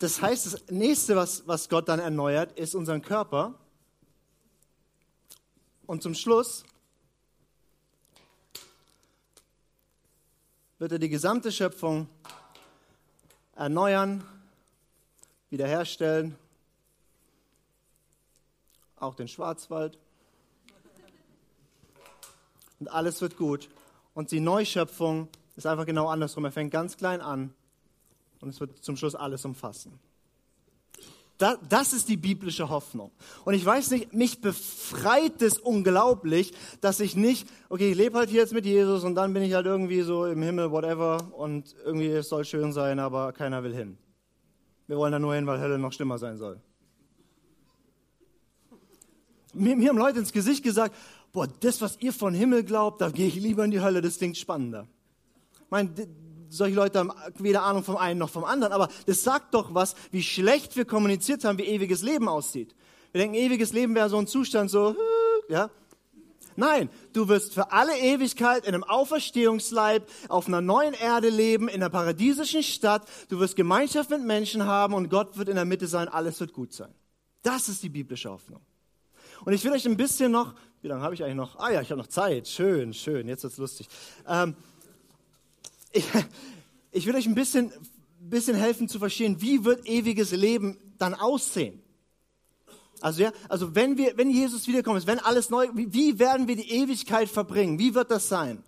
[0.00, 3.54] Das heißt, das nächste, was, was Gott dann erneuert, ist unseren Körper.
[5.86, 6.64] Und zum Schluss
[10.80, 12.08] wird er die gesamte Schöpfung
[13.54, 14.26] erneuern,
[15.50, 16.36] wiederherstellen,
[18.96, 19.96] auch den Schwarzwald.
[22.80, 23.68] Und alles wird gut.
[24.14, 26.44] Und die Neuschöpfung ist einfach genau andersrum.
[26.44, 27.52] Er fängt ganz klein an
[28.40, 29.98] und es wird zum Schluss alles umfassen.
[31.38, 33.10] Das, das ist die biblische Hoffnung.
[33.46, 38.28] Und ich weiß nicht, mich befreit es unglaublich, dass ich nicht, okay, ich lebe halt
[38.28, 41.74] hier jetzt mit Jesus und dann bin ich halt irgendwie so im Himmel, whatever, und
[41.82, 43.96] irgendwie es soll schön sein, aber keiner will hin.
[44.86, 46.60] Wir wollen da nur hin, weil Hölle noch schlimmer sein soll.
[49.52, 50.94] Mir, mir haben Leute ins Gesicht gesagt,
[51.32, 54.18] boah, das, was ihr von Himmel glaubt, da gehe ich lieber in die Hölle, das
[54.18, 54.86] klingt spannender.
[55.64, 55.90] Ich meine,
[56.48, 59.94] solche Leute haben weder Ahnung vom einen noch vom anderen, aber das sagt doch was,
[60.10, 62.74] wie schlecht wir kommuniziert haben, wie ewiges Leben aussieht.
[63.12, 64.94] Wir denken, ewiges Leben wäre so ein Zustand, so,
[65.48, 65.70] ja.
[66.56, 71.76] Nein, du wirst für alle Ewigkeit in einem Auferstehungsleib auf einer neuen Erde leben, in
[71.76, 73.08] einer paradiesischen Stadt.
[73.28, 76.52] Du wirst Gemeinschaft mit Menschen haben und Gott wird in der Mitte sein, alles wird
[76.52, 76.92] gut sein.
[77.42, 78.60] Das ist die biblische Hoffnung.
[79.44, 81.58] Und ich will euch ein bisschen noch, wie lange habe ich eigentlich noch?
[81.58, 82.48] Ah ja, ich habe noch Zeit.
[82.48, 83.88] Schön, schön, jetzt wird's lustig.
[84.26, 84.54] Ähm,
[85.92, 86.04] ich,
[86.92, 87.72] ich will euch ein bisschen,
[88.20, 91.82] bisschen helfen zu verstehen, wie wird ewiges Leben dann aussehen.
[93.00, 96.56] Also ja, also wenn wir, wenn Jesus wiederkommt, wenn alles neu, wie, wie werden wir
[96.56, 97.78] die Ewigkeit verbringen?
[97.78, 98.62] Wie wird das sein?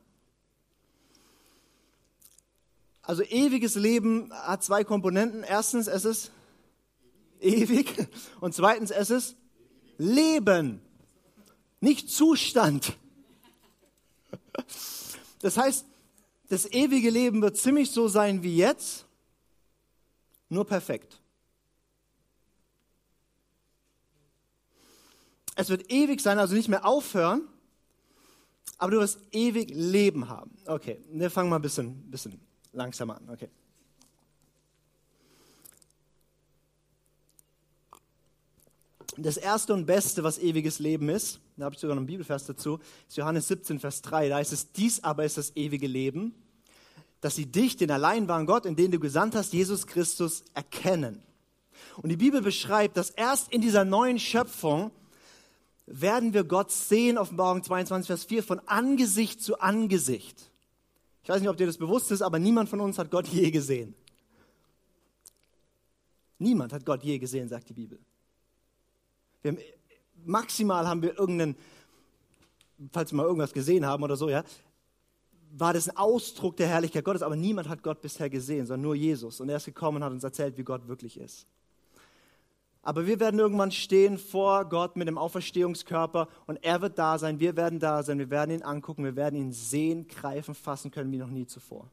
[3.02, 5.42] Also ewiges Leben hat zwei Komponenten.
[5.42, 6.30] Erstens, es ist
[7.40, 8.08] ewig
[8.40, 9.37] und zweitens, es ist
[9.98, 10.81] Leben,
[11.81, 12.96] nicht Zustand.
[15.40, 15.87] Das heißt,
[16.48, 19.07] das ewige Leben wird ziemlich so sein wie jetzt,
[20.48, 21.18] nur perfekt.
[25.55, 27.48] Es wird ewig sein, also nicht mehr aufhören,
[28.78, 30.57] aber du wirst ewig Leben haben.
[30.66, 32.40] Okay, wir fangen mal ein bisschen, bisschen
[32.72, 33.28] langsamer an.
[33.31, 33.48] Okay.
[39.16, 42.46] Das erste und beste, was ewiges Leben ist, da habe ich sogar noch einen Bibelvers
[42.46, 44.31] dazu, ist Johannes 17, Vers 3.
[44.31, 46.35] Da heißt es, dies aber ist das ewige Leben,
[47.20, 51.22] dass sie dich, den allein wahren Gott, in den du gesandt hast, Jesus Christus, erkennen.
[51.98, 54.90] Und die Bibel beschreibt, dass erst in dieser neuen Schöpfung
[55.87, 60.51] werden wir Gott sehen, Offenbarung 22, Vers 4, von Angesicht zu Angesicht.
[61.22, 63.51] Ich weiß nicht, ob dir das bewusst ist, aber niemand von uns hat Gott je
[63.51, 63.94] gesehen.
[66.38, 67.98] Niemand hat Gott je gesehen, sagt die Bibel.
[69.42, 69.61] Wir haben,
[70.24, 71.57] maximal haben wir irgendeinen,
[72.92, 74.44] falls wir mal irgendwas gesehen haben oder so, ja,
[75.55, 78.94] war das ein Ausdruck der Herrlichkeit Gottes, aber niemand hat Gott bisher gesehen, sondern nur
[78.94, 79.40] Jesus.
[79.40, 81.46] Und er ist gekommen und hat uns erzählt, wie Gott wirklich ist.
[82.83, 87.38] Aber wir werden irgendwann stehen vor Gott mit dem Auferstehungskörper und er wird da sein,
[87.38, 91.12] wir werden da sein, wir werden ihn angucken, wir werden ihn sehen, greifen, fassen können
[91.12, 91.88] wie noch nie zuvor.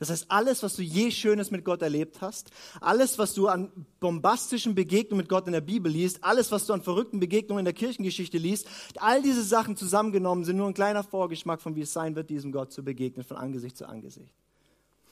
[0.00, 3.70] Das heißt, alles, was du je Schönes mit Gott erlebt hast, alles, was du an
[4.00, 7.64] bombastischen Begegnungen mit Gott in der Bibel liest, alles, was du an verrückten Begegnungen in
[7.66, 11.92] der Kirchengeschichte liest, all diese Sachen zusammengenommen sind nur ein kleiner Vorgeschmack von wie es
[11.92, 14.34] sein wird, diesem Gott zu begegnen, von Angesicht zu Angesicht.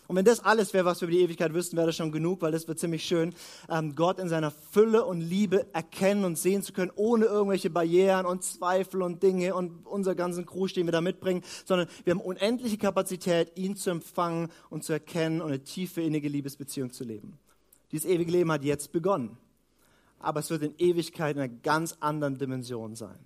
[0.09, 2.40] Und wenn das alles wäre, was wir über die Ewigkeit wüssten, wäre das schon genug,
[2.40, 3.35] weil das wird ziemlich schön,
[3.68, 8.25] ähm, Gott in seiner Fülle und Liebe erkennen und sehen zu können, ohne irgendwelche Barrieren
[8.25, 12.23] und Zweifel und Dinge und unser ganzen Krug, den wir da mitbringen, sondern wir haben
[12.23, 17.38] unendliche Kapazität, ihn zu empfangen und zu erkennen und eine tiefe, innige Liebesbeziehung zu leben.
[17.92, 19.37] Dieses ewige Leben hat jetzt begonnen,
[20.21, 23.18] aber es wird in Ewigkeit in einer ganz anderen Dimension sein.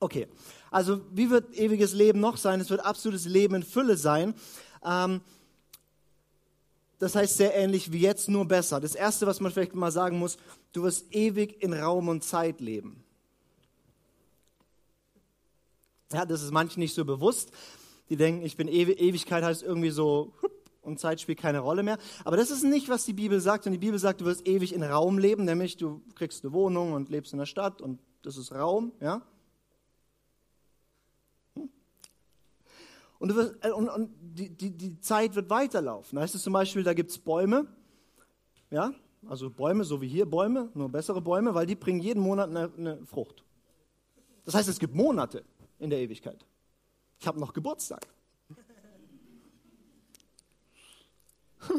[0.00, 0.28] Okay,
[0.70, 2.60] also wie wird ewiges Leben noch sein?
[2.60, 4.34] Es wird absolutes Leben in Fülle sein.
[4.84, 5.22] Ähm,
[6.98, 8.80] das heißt sehr ähnlich wie jetzt, nur besser.
[8.80, 10.36] Das Erste, was man vielleicht mal sagen muss,
[10.72, 13.04] du wirst ewig in Raum und Zeit leben.
[16.12, 17.52] Ja, das ist manchen nicht so bewusst.
[18.08, 20.32] Die denken, ich bin Ewi Ewigkeit heißt irgendwie so
[20.82, 21.98] und Zeit spielt keine Rolle mehr.
[22.24, 23.66] Aber das ist nicht, was die Bibel sagt.
[23.66, 26.94] Und die Bibel sagt, du wirst ewig in Raum leben, nämlich du kriegst eine Wohnung
[26.94, 29.22] und lebst in der Stadt und das ist Raum, ja.
[33.18, 36.16] Und, wirst, äh, und, und die, die, die, Zeit wird weiterlaufen.
[36.16, 37.66] Da heißt es zum Beispiel, da gibt es Bäume,
[38.70, 38.92] ja,
[39.26, 42.70] also Bäume, so wie hier Bäume, nur bessere Bäume, weil die bringen jeden Monat eine,
[42.76, 43.44] eine Frucht.
[44.44, 45.44] Das heißt, es gibt Monate
[45.78, 46.46] in der Ewigkeit.
[47.18, 48.06] Ich habe noch Geburtstag.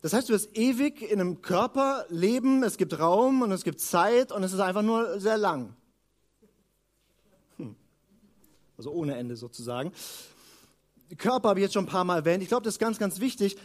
[0.00, 3.80] Das heißt, du wirst ewig in einem Körper leben, es gibt Raum und es gibt
[3.80, 5.74] Zeit und es ist einfach nur sehr lang
[8.78, 9.92] also ohne Ende sozusagen.
[11.16, 12.42] Körper habe ich jetzt schon ein paar Mal erwähnt.
[12.42, 13.56] Ich glaube, das ist ganz, ganz wichtig.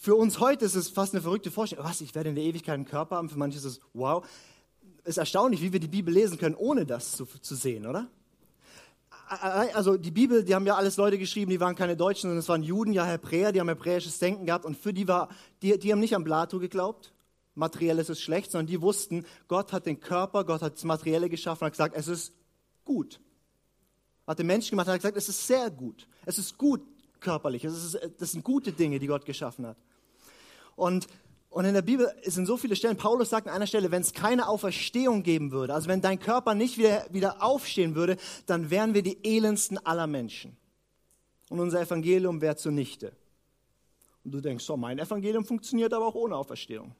[0.00, 1.84] Für uns heute ist es fast eine verrückte Vorstellung.
[1.84, 3.28] Was, ich werde in der Ewigkeit einen Körper haben?
[3.28, 4.26] Für manche ist es, wow.
[5.04, 8.08] Es ist erstaunlich, wie wir die Bibel lesen können, ohne das zu, zu sehen, oder?
[9.74, 12.48] also die Bibel, die haben ja alles Leute geschrieben, die waren keine Deutschen, sondern es
[12.48, 15.28] waren Juden, ja Hebräer, die haben hebräisches Denken gehabt und für die war,
[15.60, 17.12] die, die haben nicht an Plato geglaubt,
[17.54, 21.64] materielles ist schlecht, sondern die wussten, Gott hat den Körper, Gott hat das Materielle geschaffen
[21.64, 22.32] und hat gesagt, es ist
[22.86, 23.20] gut
[24.28, 26.06] hat den Menschen gemacht, hat gesagt, es ist sehr gut.
[26.26, 26.82] Es ist gut
[27.18, 27.64] körperlich.
[27.64, 29.78] Es ist, das sind gute Dinge, die Gott geschaffen hat.
[30.76, 31.06] Und,
[31.48, 34.12] und in der Bibel sind so viele Stellen, Paulus sagt an einer Stelle, wenn es
[34.12, 38.92] keine Auferstehung geben würde, also wenn dein Körper nicht wieder, wieder aufstehen würde, dann wären
[38.92, 40.56] wir die elendsten aller Menschen.
[41.48, 43.12] Und unser Evangelium wäre zunichte.
[44.24, 46.94] Und du denkst, so, mein Evangelium funktioniert aber auch ohne Auferstehung.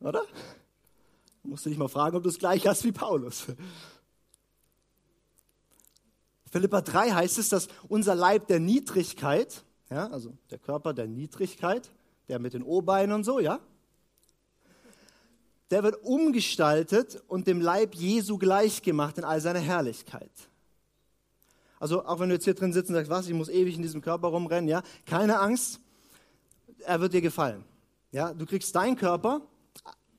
[0.00, 0.24] Oder?
[1.44, 3.46] Musst du dich mal fragen, ob du es gleich hast wie Paulus.
[6.50, 11.90] Philippa 3 heißt es, dass unser Leib der Niedrigkeit, ja, also der Körper der Niedrigkeit,
[12.28, 13.60] der mit den O-Beinen und so, ja,
[15.70, 20.30] der wird umgestaltet und dem Leib Jesu gleichgemacht in all seiner Herrlichkeit.
[21.78, 23.82] Also auch wenn du jetzt hier drin sitzt und sagst, was, ich muss ewig in
[23.82, 25.80] diesem Körper rumrennen, ja, keine Angst,
[26.80, 27.64] er wird dir gefallen.
[28.10, 29.42] Ja, du kriegst deinen Körper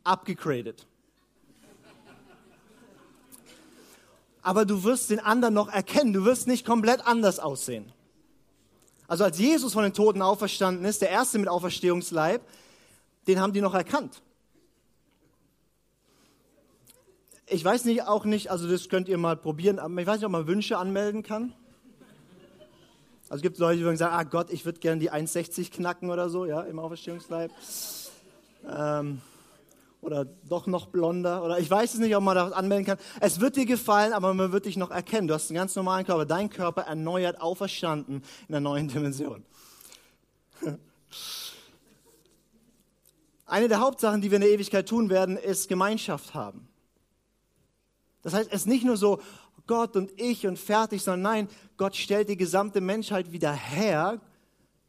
[0.04, 0.86] abgegradet.
[4.42, 6.14] Aber du wirst den anderen noch erkennen.
[6.14, 7.92] Du wirst nicht komplett anders aussehen.
[9.08, 12.42] Also als Jesus von den Toten auferstanden ist, der erste mit Auferstehungsleib,
[13.28, 14.22] den haben die noch erkannt.
[17.48, 20.26] Ich weiß nicht, auch nicht, also das könnt ihr mal probieren, aber ich weiß nicht,
[20.26, 21.54] ob man Wünsche anmelden kann.
[23.24, 26.30] Also es gibt Leute, die sagen, ah Gott, ich würde gerne die 1,60 knacken oder
[26.30, 27.52] so, ja, im Auferstehungsleib.
[28.68, 29.22] Ähm,
[30.02, 32.98] oder doch noch blonder oder ich weiß es nicht, ob man das anmelden kann.
[33.20, 35.28] Es wird dir gefallen, aber man wird dich noch erkennen.
[35.28, 36.26] Du hast einen ganz normalen Körper.
[36.26, 39.44] Dein Körper erneuert, auferstanden in einer neuen Dimension.
[43.46, 46.68] Eine der Hauptsachen, die wir in der Ewigkeit tun werden, ist Gemeinschaft haben.
[48.22, 49.20] Das heißt, es ist nicht nur so
[49.66, 54.20] Gott und ich und fertig, sondern nein, Gott stellt die gesamte Menschheit wieder her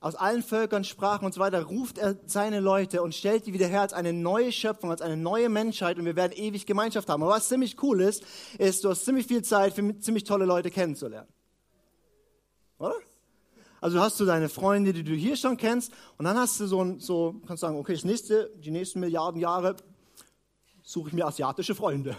[0.01, 3.67] aus allen Völkern, Sprachen und so weiter, ruft er seine Leute und stellt die wieder
[3.67, 7.23] her als eine neue Schöpfung, als eine neue Menschheit und wir werden ewig Gemeinschaft haben.
[7.23, 8.25] Aber was ziemlich cool ist,
[8.59, 11.29] ist, du hast ziemlich viel Zeit für ziemlich tolle Leute kennenzulernen.
[12.79, 12.95] Oder?
[13.83, 16.83] Also hast du deine Freunde, die du hier schon kennst, und dann hast du so,
[16.83, 19.77] ein, so kannst sagen, okay, das nächste, die nächsten Milliarden Jahre
[20.83, 22.17] suche ich mir asiatische Freunde.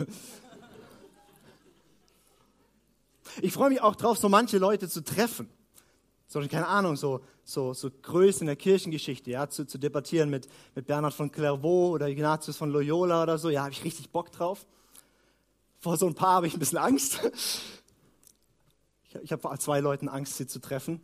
[3.42, 5.50] Ich freue mich auch drauf, so manche Leute zu treffen.
[6.32, 10.88] So, keine Ahnung, so, so, so Größen der Kirchengeschichte, ja, zu, zu debattieren mit, mit
[10.88, 13.50] Bernhard von Clairvaux oder Ignatius von Loyola oder so.
[13.50, 14.66] Ja, habe ich richtig Bock drauf.
[15.80, 17.20] Vor so ein paar habe ich ein bisschen Angst.
[19.10, 21.02] Ich, ich habe vor zwei Leuten Angst, sie zu treffen.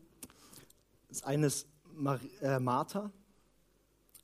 [1.09, 3.11] Das eine ist Mar äh, Martha.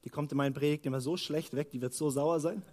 [0.06, 2.64] Die kommt in meinen Predigt immer so schlecht weg, die wird so sauer sein.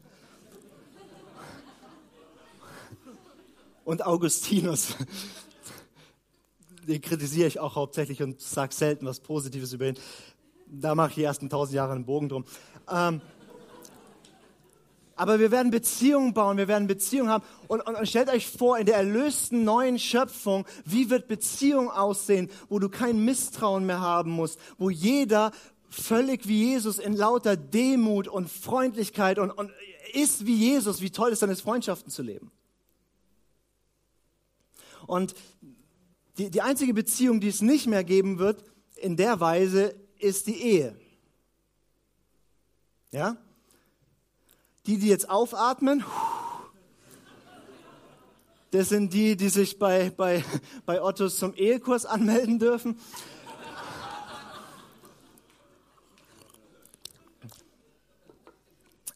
[3.84, 4.94] Und Augustinus.
[6.90, 9.98] Den kritisiere ich auch hauptsächlich und sage selten was Positives über ihn.
[10.66, 12.44] Da mache ich die ersten tausend Jahre einen Bogen drum.
[12.90, 13.20] Ähm,
[15.14, 17.44] aber wir werden Beziehungen bauen, wir werden Beziehungen haben.
[17.68, 22.50] Und, und, und, stellt euch vor, in der erlösten neuen Schöpfung, wie wird Beziehung aussehen,
[22.68, 25.52] wo du kein Misstrauen mehr haben musst, wo jeder
[25.90, 29.70] völlig wie Jesus in lauter Demut und Freundlichkeit und, und
[30.12, 31.00] ist wie Jesus.
[31.02, 32.50] Wie toll ist dann es, Freundschaften zu leben.
[35.06, 35.34] Und
[36.40, 38.64] die, die einzige Beziehung, die es nicht mehr geben wird,
[38.96, 40.96] in der Weise, ist die Ehe.
[43.10, 43.36] Ja?
[44.86, 46.02] Die, die jetzt aufatmen,
[48.70, 50.42] das sind die, die sich bei, bei,
[50.86, 52.98] bei Ottos zum Ehekurs anmelden dürfen.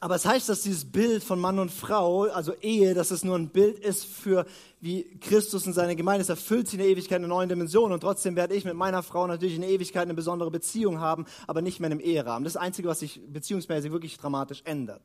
[0.05, 3.39] Aber es heißt, dass dieses Bild von Mann und Frau, also Ehe, dass es nur
[3.39, 4.45] ein Bild ist für,
[4.83, 7.91] wie Christus und seine Gemeinde ist, erfüllt sie in der Ewigkeit eine neue Dimension.
[7.91, 11.25] Und trotzdem werde ich mit meiner Frau natürlich in der Ewigkeit eine besondere Beziehung haben,
[11.47, 12.45] aber nicht mehr in einem Eherahmen.
[12.45, 15.01] Das das Einzige, was sich beziehungsmäßig wirklich dramatisch ändert.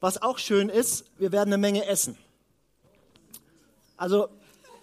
[0.00, 2.16] Was auch schön ist, wir werden eine Menge essen.
[3.98, 4.30] Also,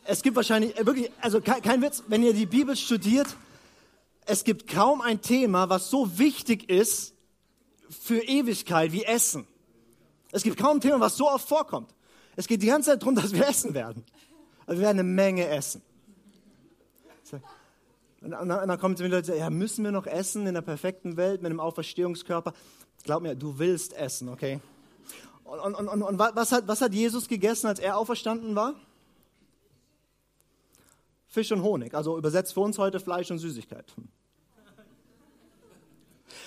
[0.04, 3.36] es gibt wahrscheinlich, äh, wirklich, also kein Witz, wenn ihr die Bibel studiert,
[4.28, 7.13] es gibt kaum ein Thema, was so wichtig ist,
[7.94, 9.48] für Ewigkeit wie Essen.
[10.32, 11.94] Es gibt kaum ein Thema, was so oft vorkommt.
[12.36, 14.04] Es geht die ganze Zeit darum, dass wir essen werden.
[14.66, 15.82] Also wir werden eine Menge essen.
[18.22, 21.50] Und dann kommen die Leute, ja, müssen wir noch essen in der perfekten Welt mit
[21.50, 22.54] einem Auferstehungskörper?
[23.04, 24.62] Glaub mir, du willst essen, okay?
[25.44, 28.76] Und, und, und, und was, hat, was hat Jesus gegessen, als er auferstanden war?
[31.28, 33.94] Fisch und Honig, also übersetzt für uns heute Fleisch und Süßigkeit.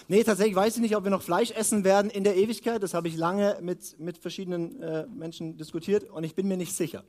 [0.09, 2.83] Nee, tatsächlich weiß ich nicht, ob wir noch Fleisch essen werden in der Ewigkeit.
[2.83, 6.75] Das habe ich lange mit, mit verschiedenen äh, Menschen diskutiert und ich bin mir nicht
[6.75, 7.05] sicher.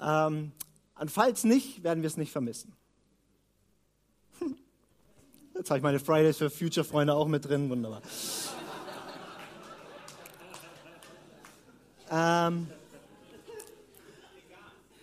[0.00, 0.52] Ähm,
[0.98, 2.74] und falls nicht, werden wir es nicht vermissen.
[4.38, 4.56] Hm.
[5.54, 8.02] Jetzt habe ich meine Fridays for Future Freunde auch mit drin, wunderbar.
[12.10, 12.66] ähm,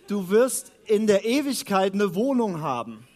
[0.06, 3.06] du wirst in der Ewigkeit eine Wohnung haben.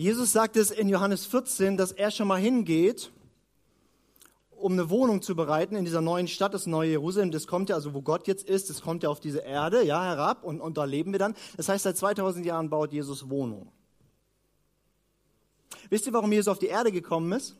[0.00, 3.12] Jesus sagt es in Johannes 14, dass er schon mal hingeht,
[4.50, 7.30] um eine Wohnung zu bereiten in dieser neuen Stadt, das neue Jerusalem.
[7.30, 10.02] Das kommt ja, also wo Gott jetzt ist, das kommt ja auf diese Erde, ja,
[10.02, 11.34] herab und, und da leben wir dann.
[11.58, 13.70] Das heißt, seit 2000 Jahren baut Jesus Wohnung.
[15.90, 17.58] Wisst ihr, warum Jesus auf die Erde gekommen ist?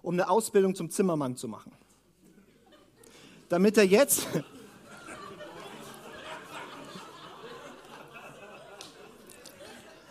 [0.00, 1.72] Um eine Ausbildung zum Zimmermann zu machen.
[3.50, 4.26] Damit er jetzt,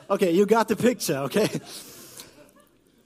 [0.08, 1.50] Okay, you got the picture, okay?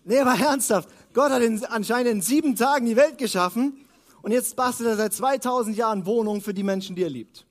[0.03, 0.89] Nee, aber ernsthaft.
[1.13, 3.85] Gott hat in, anscheinend in sieben Tagen die Welt geschaffen
[4.21, 7.45] und jetzt bastelt er seit 2000 Jahren Wohnungen für die Menschen, die er liebt.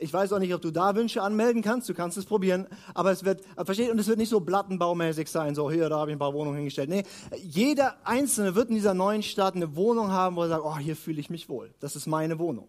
[0.00, 1.88] Ich weiß auch nicht, ob du da Wünsche anmelden kannst.
[1.88, 2.68] Du kannst es probieren.
[2.94, 5.56] Aber es wird, versteht, und es wird nicht so plattenbaumäßig sein.
[5.56, 6.88] So, hier, da habe ich ein paar Wohnungen hingestellt.
[6.88, 7.02] Nee,
[7.36, 10.94] jeder Einzelne wird in dieser neuen Stadt eine Wohnung haben, wo er sagt, oh, hier
[10.94, 11.74] fühle ich mich wohl.
[11.80, 12.68] Das ist meine Wohnung.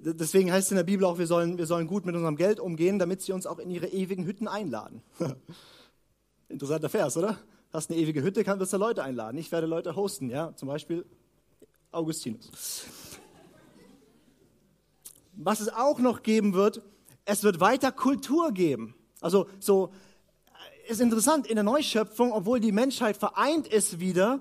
[0.00, 2.60] Deswegen heißt es in der Bibel auch, wir sollen, wir sollen gut mit unserem Geld
[2.60, 5.02] umgehen, damit sie uns auch in ihre ewigen Hütten einladen.
[6.48, 7.38] Interessanter Vers, oder?
[7.72, 9.36] Hast eine ewige Hütte, kann, wirst du Leute einladen.
[9.38, 11.04] Ich werde Leute hosten, ja, zum Beispiel
[11.90, 12.84] Augustinus.
[15.34, 16.82] Was es auch noch geben wird,
[17.24, 18.94] es wird weiter Kultur geben.
[19.20, 19.92] Also so
[20.88, 24.40] ist interessant in der Neuschöpfung, obwohl die Menschheit vereint ist wieder,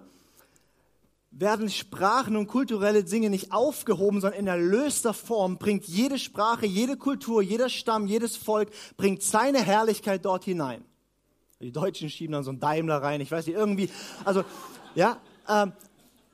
[1.32, 6.98] werden Sprachen und kulturelle Dinge nicht aufgehoben, sondern in erlöster Form bringt jede Sprache, jede
[6.98, 10.84] Kultur, jeder Stamm, jedes Volk, bringt seine Herrlichkeit dort hinein.
[11.62, 13.90] Die Deutschen schieben dann so einen Daimler rein, ich weiß nicht, irgendwie,
[14.26, 14.44] also,
[14.94, 15.72] ja, ähm,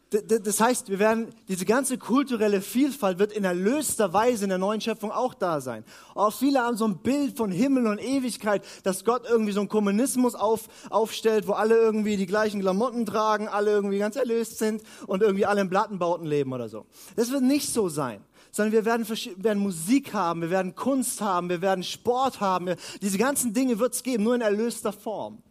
[0.09, 4.79] das heißt, wir werden, diese ganze kulturelle Vielfalt wird in erlöster Weise in der neuen
[4.79, 5.83] Schöpfung auch da sein.
[6.15, 9.69] Auch viele haben so ein Bild von Himmel und Ewigkeit, dass Gott irgendwie so einen
[9.69, 14.81] Kommunismus auf, aufstellt, wo alle irgendwie die gleichen Klamotten tragen, alle irgendwie ganz erlöst sind
[15.07, 16.85] und irgendwie alle in Plattenbauten leben oder so.
[17.17, 21.49] Das wird nicht so sein, sondern wir werden, werden Musik haben, wir werden Kunst haben,
[21.49, 22.75] wir werden Sport haben.
[23.01, 25.43] Diese ganzen Dinge wird es geben, nur in erlöster Form.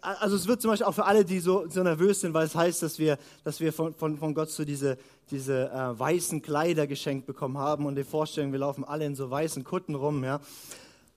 [0.00, 2.54] Also es wird zum Beispiel auch für alle, die so, so nervös sind, weil es
[2.54, 4.96] heißt, dass wir, dass wir von, von, von Gott so diese,
[5.30, 9.28] diese äh, weißen Kleider geschenkt bekommen haben und die Vorstellung, wir laufen alle in so
[9.28, 10.22] weißen Kutten rum.
[10.22, 10.40] Ja.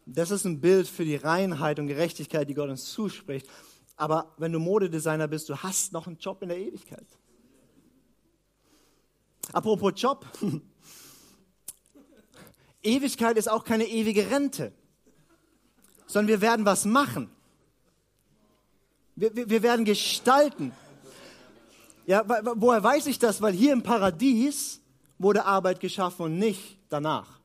[0.05, 3.47] Das ist ein Bild für die Reinheit und Gerechtigkeit, die Gott uns zuspricht.
[3.97, 7.05] Aber wenn du Modedesigner bist, du hast noch einen Job in der Ewigkeit.
[9.53, 10.25] Apropos Job.
[12.83, 14.73] Ewigkeit ist auch keine ewige Rente,
[16.07, 17.29] sondern wir werden was machen.
[19.21, 20.71] Wir, wir, wir werden gestalten.
[22.07, 23.39] Ja, woher weiß ich das?
[23.39, 24.81] Weil hier im Paradies
[25.19, 27.39] wurde Arbeit geschaffen und nicht danach.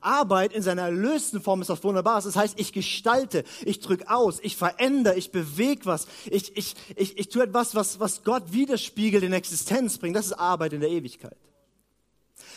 [0.00, 2.24] Arbeit in seiner erlösten Form ist was Wunderbares.
[2.24, 6.06] Das heißt, ich gestalte, ich drücke aus, ich verändere, ich bewege was.
[6.30, 10.16] Ich, ich, ich, ich tue etwas, was, was Gott widerspiegelt in Existenz bringt.
[10.16, 11.36] Das ist Arbeit in der Ewigkeit.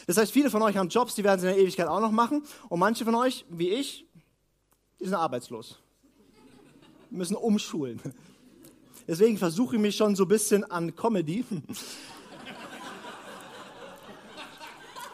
[0.08, 2.12] Das heißt, viele von euch haben Jobs, die werden sie in der Ewigkeit auch noch
[2.12, 2.41] machen.
[2.70, 4.06] Und manche von euch, wie ich,
[5.01, 5.78] die sind arbeitslos.
[7.10, 7.99] Müssen umschulen.
[9.08, 11.45] Deswegen versuche ich mich schon so ein bisschen an Comedy.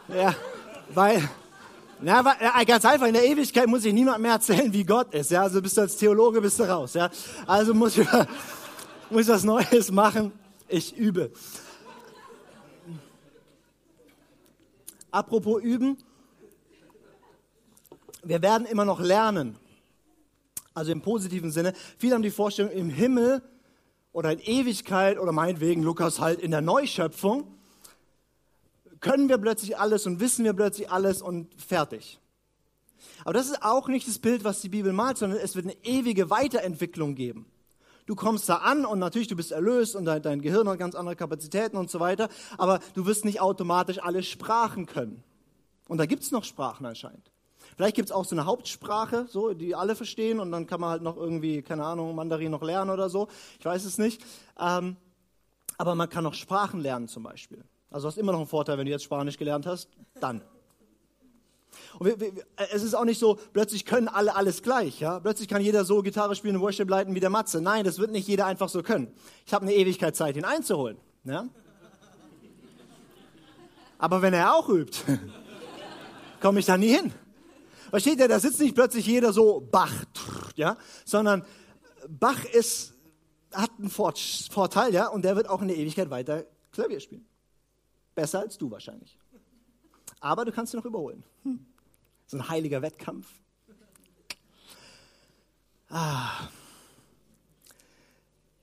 [0.08, 0.34] ja,
[0.94, 1.30] weil,
[2.00, 5.32] na, weil, ganz einfach, in der Ewigkeit muss ich niemand mehr erzählen, wie Gott ist.
[5.32, 6.94] Ja, also bist du als Theologe, bist du raus.
[6.94, 7.10] Ja,
[7.46, 8.08] also muss ich,
[9.10, 10.32] muss ich was Neues machen.
[10.70, 11.32] Ich übe.
[15.12, 15.98] Apropos üben.
[18.24, 19.58] Wir werden immer noch lernen.
[20.74, 21.74] Also im positiven Sinne.
[21.98, 23.42] Viele haben die Vorstellung, im Himmel
[24.14, 27.48] oder in Ewigkeit oder meinetwegen Lukas halt in der Neuschöpfung
[29.00, 32.20] können wir plötzlich alles und wissen wir plötzlich alles und fertig.
[33.24, 35.76] Aber das ist auch nicht das Bild, was die Bibel malt, sondern es wird eine
[35.84, 37.46] ewige Weiterentwicklung geben.
[38.06, 40.96] Du kommst da an und natürlich, du bist erlöst und dein, dein Gehirn hat ganz
[40.96, 45.24] andere Kapazitäten und so weiter, aber du wirst nicht automatisch alle Sprachen können.
[45.88, 47.31] Und da gibt's noch Sprachen anscheinend.
[47.82, 51.02] Vielleicht gibt's auch so eine Hauptsprache, so, die alle verstehen und dann kann man halt
[51.02, 53.28] noch irgendwie, keine Ahnung, Mandarin noch lernen oder so.
[53.58, 54.24] Ich weiß es nicht.
[54.60, 54.98] Ähm,
[55.80, 57.64] aber man kann noch Sprachen lernen zum Beispiel.
[57.90, 60.44] Also hast immer noch einen Vorteil, wenn du jetzt Spanisch gelernt hast, dann.
[61.98, 62.32] Und wir, wir,
[62.72, 65.00] es ist auch nicht so, plötzlich können alle alles gleich.
[65.00, 65.20] Ja?
[65.20, 67.62] Plötzlich kann jeder so Gitarre spielen und Worship leiten wie der Matze.
[67.62, 69.12] Nein, das wird nicht jeder einfach so können.
[69.48, 71.00] Ich habe eine Ewigkeit Zeit, ihn einzuholen.
[71.24, 71.48] Ja?
[73.98, 75.00] Aber wenn er auch übt,
[76.42, 77.12] komme ich da nie hin.
[77.92, 79.94] Versteht ihr, da sitzt nicht plötzlich jeder so Bach,
[80.56, 81.46] ja, sondern
[82.08, 82.94] Bach ist,
[83.52, 84.14] hat einen Vor-
[84.50, 87.26] Vorteil, ja, und der wird auch in der Ewigkeit weiter Klavier spielen.
[88.16, 89.20] Besser als du wahrscheinlich.
[90.22, 91.24] Aber du kannst ihn noch überholen.
[91.44, 91.66] Hm.
[92.28, 93.28] So ein heiliger Wettkampf.
[95.90, 96.48] Ah.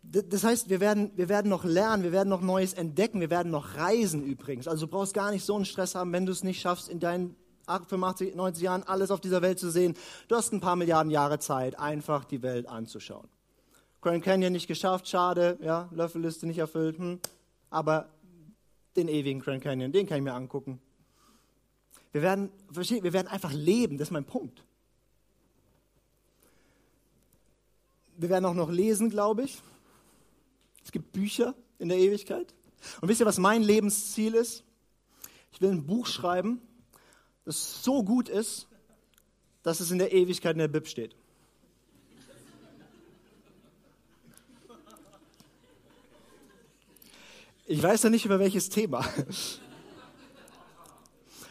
[0.03, 3.53] Das heißt, wir werden, wir werden noch lernen, wir werden noch Neues entdecken, wir werden
[3.53, 4.67] noch reisen übrigens.
[4.67, 6.99] Also du brauchst gar nicht so einen Stress haben, wenn du es nicht schaffst, in
[6.99, 7.37] deinen
[7.69, 9.95] 85, 90 Jahren alles auf dieser Welt zu sehen.
[10.29, 13.29] Du hast ein paar Milliarden Jahre Zeit, einfach die Welt anzuschauen.
[14.01, 17.21] Grand Canyon nicht geschafft, schade, ja, Löffelliste nicht erfüllt, hm.
[17.71, 18.09] aber
[18.97, 20.81] den ewigen Grand Canyon, den kann ich mir angucken.
[22.13, 24.65] Wir werden, wir werden einfach leben, das ist mein Punkt.
[28.17, 29.61] Wir werden auch noch lesen, glaube ich.
[30.85, 32.55] Es gibt Bücher in der Ewigkeit.
[33.01, 34.65] Und wisst ihr, was mein Lebensziel ist?
[35.53, 36.61] Ich will ein Buch schreiben,
[37.49, 38.69] das so gut ist,
[39.63, 41.17] dass es in der Ewigkeit in der Bib steht.
[47.65, 49.03] Ich weiß ja nicht über welches Thema.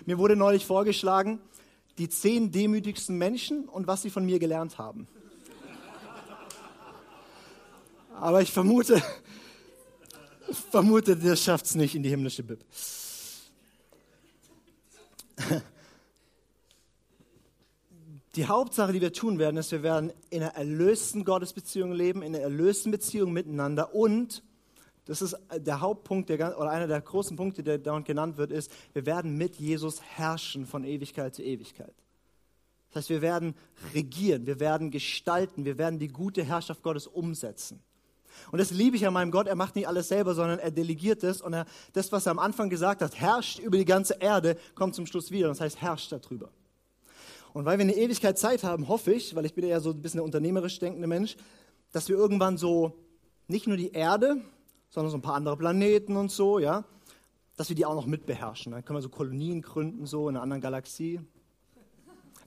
[0.06, 1.40] Mir wurde neulich vorgeschlagen,
[1.98, 5.08] die zehn demütigsten Menschen und was sie von mir gelernt haben.
[8.14, 9.02] Aber ich vermute,
[10.70, 12.64] vermute, schafft es nicht in die himmlische Bib.
[18.38, 22.36] Die Hauptsache, die wir tun werden, ist, wir werden in einer erlösten Gottesbeziehung leben, in
[22.36, 24.44] einer erlösten Beziehung miteinander und
[25.06, 28.72] das ist der Hauptpunkt der, oder einer der großen Punkte, der dauernd genannt wird, ist,
[28.94, 31.96] wir werden mit Jesus herrschen von Ewigkeit zu Ewigkeit.
[32.90, 33.56] Das heißt, wir werden
[33.96, 37.82] regieren, wir werden gestalten, wir werden die gute Herrschaft Gottes umsetzen.
[38.52, 39.48] Und das liebe ich an meinem Gott.
[39.48, 41.42] Er macht nicht alles selber, sondern er delegiert es.
[41.42, 44.94] Und er, das, was er am Anfang gesagt hat, herrscht über die ganze Erde, kommt
[44.94, 45.48] zum Schluss wieder.
[45.48, 46.52] Das heißt, herrscht darüber.
[47.54, 50.02] Und weil wir eine Ewigkeit Zeit haben, hoffe ich, weil ich bin ja so ein
[50.02, 51.38] bisschen der unternehmerisch denkende Mensch,
[51.92, 52.94] dass wir irgendwann so
[53.48, 54.42] nicht nur die Erde,
[54.90, 56.86] sondern so ein paar andere Planeten und so, ja,
[57.56, 58.72] dass wir die auch noch mitbeherrschen.
[58.72, 61.20] Dann können wir so Kolonien gründen, so in einer anderen Galaxie.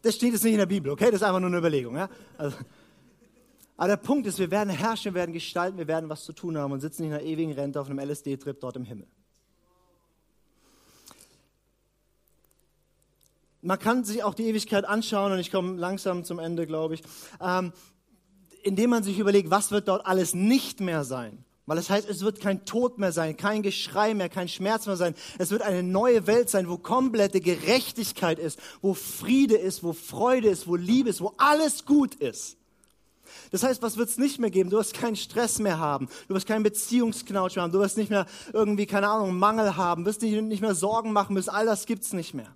[0.03, 1.07] Das steht jetzt nicht in der Bibel, okay?
[1.07, 2.09] Das ist einfach nur eine Überlegung, ja.
[2.39, 2.57] Also,
[3.77, 6.59] Aber der Punkt ist, wir werden herrschen, wir werden gestalten, wir werden was zu tun
[6.59, 9.07] haben und sitzen nicht in einer ewigen Rente auf einem LSD-Trip dort im Himmel.
[13.63, 17.03] Man kann sich auch die Ewigkeit anschauen und ich komme langsam zum Ende, glaube ich,
[17.43, 17.73] ähm,
[18.63, 21.45] indem man sich überlegt, was wird dort alles nicht mehr sein.
[21.67, 24.97] Weil das heißt, es wird kein Tod mehr sein, kein Geschrei mehr, kein Schmerz mehr
[24.97, 25.15] sein.
[25.39, 30.49] Es wird eine neue Welt sein, wo komplette Gerechtigkeit ist, wo Friede ist, wo Freude
[30.49, 32.57] ist, wo Liebe ist, wo alles gut ist.
[33.53, 34.71] Das heißt, was wird es nicht mehr geben?
[34.71, 36.09] Du wirst keinen Stress mehr haben.
[36.27, 37.73] Du wirst keinen Beziehungsknautsch mehr haben.
[37.73, 40.03] Du wirst nicht mehr irgendwie, keine Ahnung, Mangel haben.
[40.03, 41.51] Du wirst nicht, nicht mehr Sorgen machen müssen.
[41.51, 42.53] All das gibt's nicht mehr.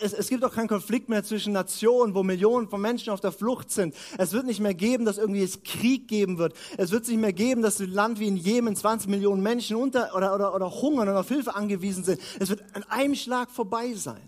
[0.00, 3.32] Es, es, gibt auch keinen Konflikt mehr zwischen Nationen, wo Millionen von Menschen auf der
[3.32, 3.94] Flucht sind.
[4.18, 6.54] Es wird nicht mehr geben, dass irgendwie es Krieg geben wird.
[6.78, 10.14] Es wird nicht mehr geben, dass ein Land wie in Jemen 20 Millionen Menschen unter
[10.14, 12.20] oder, oder, oder hungern und auf Hilfe angewiesen sind.
[12.38, 14.22] Es wird an einem Schlag vorbei sein.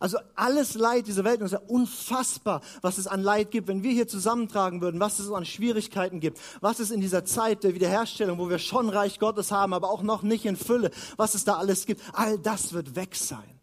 [0.00, 3.68] Also alles Leid dieser Welt, und es ist ja unfassbar, was es an Leid gibt,
[3.68, 7.64] wenn wir hier zusammentragen würden, was es an Schwierigkeiten gibt, was es in dieser Zeit
[7.64, 11.34] der Wiederherstellung, wo wir schon Reich Gottes haben, aber auch noch nicht in Fülle, was
[11.34, 13.56] es da alles gibt, all das wird weg sein.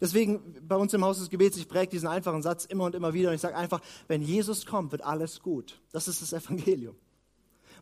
[0.00, 3.14] Deswegen bei uns im Haus des Gebets, ich präge diesen einfachen Satz immer und immer
[3.14, 5.80] wieder und ich sage einfach, wenn Jesus kommt, wird alles gut.
[5.92, 6.96] Das ist das Evangelium.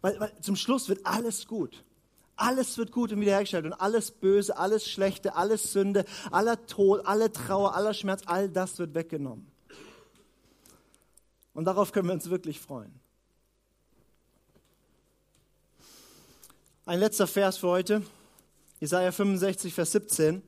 [0.03, 1.85] Weil, weil zum Schluss wird alles gut.
[2.37, 7.31] Alles wird gut und wiederhergestellt und alles Böse, alles Schlechte, alles Sünde, aller Tod, alle
[7.31, 9.47] Trauer, aller Schmerz, all das wird weggenommen.
[11.55, 12.99] Und darauf können wir uns wirklich freuen.
[16.85, 18.03] Ein letzter Vers für heute,
[18.81, 20.43] Jesaja 65, Vers 17.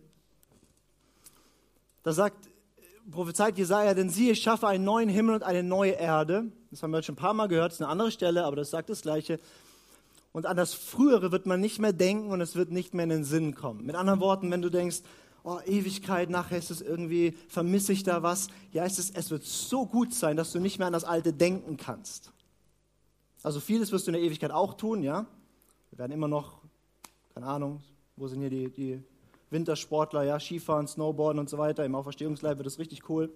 [2.03, 2.49] Da sagt,
[3.11, 6.51] prophezeit Jesaja, denn siehe, ich schaffe einen neuen Himmel und eine neue Erde.
[6.71, 8.71] Das haben wir schon ein paar Mal gehört, das ist eine andere Stelle, aber das
[8.71, 9.39] sagt das Gleiche.
[10.35, 13.11] Und an das Frühere wird man nicht mehr denken und es wird nicht mehr in
[13.11, 13.87] den Sinn kommen.
[13.87, 15.03] Mit anderen Worten, wenn du denkst,
[15.45, 19.87] oh, Ewigkeit, nachher ist es irgendwie, vermisse ich da was, ja, es, es wird so
[19.87, 22.33] gut sein, dass du nicht mehr an das Alte denken kannst.
[23.45, 25.25] Also vieles wirst du in der Ewigkeit auch tun, ja.
[25.91, 26.63] Wir werden immer noch,
[27.33, 27.81] keine Ahnung,
[28.17, 29.05] wo sind hier die, die
[29.51, 31.85] Wintersportler, ja, Skifahren, Snowboarden und so weiter.
[31.85, 33.33] Im Auferstehungsleib wird das richtig cool.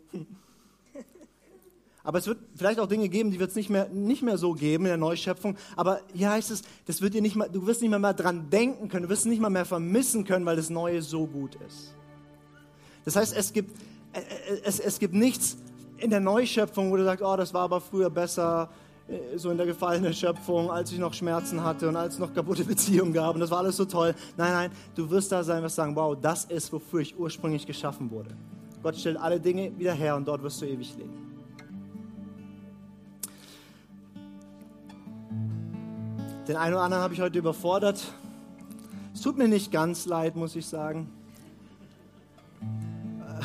[2.04, 4.52] Aber es wird vielleicht auch Dinge geben, die wird es nicht mehr, nicht mehr so
[4.52, 5.56] geben in der Neuschöpfung.
[5.76, 8.48] Aber hier heißt es, das wird dir nicht mal, du wirst nicht mal mehr dran
[8.50, 11.56] denken können, du wirst es nicht mal mehr vermissen können, weil das Neue so gut
[11.66, 11.94] ist.
[13.04, 13.76] Das heißt, es gibt,
[14.12, 15.56] äh, äh, es, es gibt nichts
[15.98, 18.70] in der Neuschöpfung, wo du sagst, oh, das war aber früher besser,
[19.08, 22.32] äh, so in der gefallenen Schöpfung, als ich noch Schmerzen hatte und als es noch
[22.32, 24.14] kaputte Beziehungen gab und das war alles so toll.
[24.36, 28.10] Nein, nein, du wirst da sein, was sagen, wow, das ist, wofür ich ursprünglich geschaffen
[28.10, 28.30] wurde.
[28.82, 31.27] Gott stellt alle Dinge wieder her und dort wirst du ewig leben.
[36.48, 38.02] Den einen oder anderen habe ich heute überfordert.
[39.12, 41.10] Es tut mir nicht ganz leid, muss ich sagen.
[42.62, 43.44] Äh,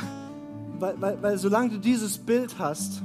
[0.80, 3.02] weil, weil, weil solange du dieses Bild hast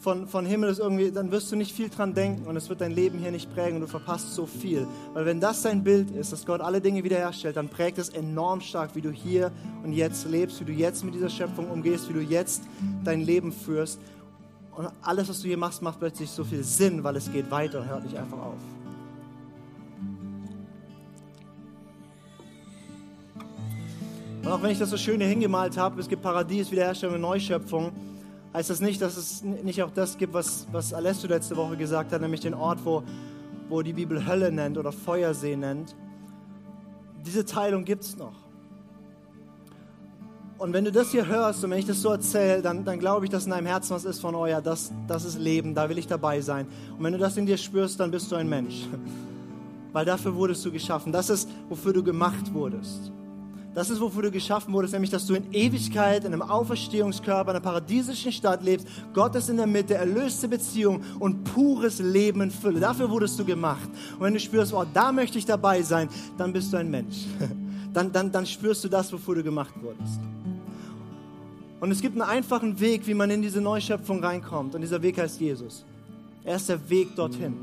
[0.00, 2.80] von, von Himmel, ist irgendwie, dann wirst du nicht viel dran denken und es wird
[2.80, 4.86] dein Leben hier nicht prägen und du verpasst so viel.
[5.12, 8.62] Weil wenn das dein Bild ist, dass Gott alle Dinge wiederherstellt, dann prägt es enorm
[8.62, 9.52] stark, wie du hier
[9.84, 12.62] und jetzt lebst, wie du jetzt mit dieser Schöpfung umgehst, wie du jetzt
[13.04, 14.00] dein Leben führst.
[14.74, 17.80] Und alles, was du hier machst, macht plötzlich so viel Sinn, weil es geht weiter
[17.80, 18.56] und hört nicht einfach auf.
[24.42, 27.20] Und auch wenn ich das so schön hier hingemalt habe, es gibt Paradies, Wiederherstellung und
[27.20, 27.92] Neuschöpfung,
[28.52, 32.12] heißt das nicht, dass es nicht auch das gibt, was, was Alessio letzte Woche gesagt
[32.12, 33.04] hat, nämlich den Ort, wo,
[33.68, 35.94] wo die Bibel Hölle nennt oder Feuersee nennt.
[37.24, 38.41] Diese Teilung gibt es noch.
[40.62, 43.26] Und wenn du das hier hörst und wenn ich das so erzähle, dann, dann glaube
[43.26, 45.88] ich, dass in deinem Herzen was ist von, oh ja, das, das ist Leben, da
[45.88, 46.68] will ich dabei sein.
[46.96, 48.86] Und wenn du das in dir spürst, dann bist du ein Mensch.
[49.92, 51.10] Weil dafür wurdest du geschaffen.
[51.10, 53.10] Das ist, wofür du gemacht wurdest.
[53.74, 57.56] Das ist, wofür du geschaffen wurdest, nämlich, dass du in Ewigkeit, in einem Auferstehungskörper, in
[57.56, 58.86] einer paradiesischen Stadt lebst.
[59.14, 62.78] Gott ist in der Mitte, erlöste Beziehung und pures Leben in Fülle.
[62.78, 63.90] Dafür wurdest du gemacht.
[64.14, 66.08] Und wenn du spürst, oh, da möchte ich dabei sein,
[66.38, 67.26] dann bist du ein Mensch.
[67.92, 70.20] Dann, dann, dann spürst du das, wofür du gemacht wurdest.
[71.80, 74.74] Und es gibt einen einfachen Weg, wie man in diese Neuschöpfung reinkommt.
[74.74, 75.84] Und dieser Weg heißt Jesus.
[76.44, 77.54] Er ist der Weg dorthin.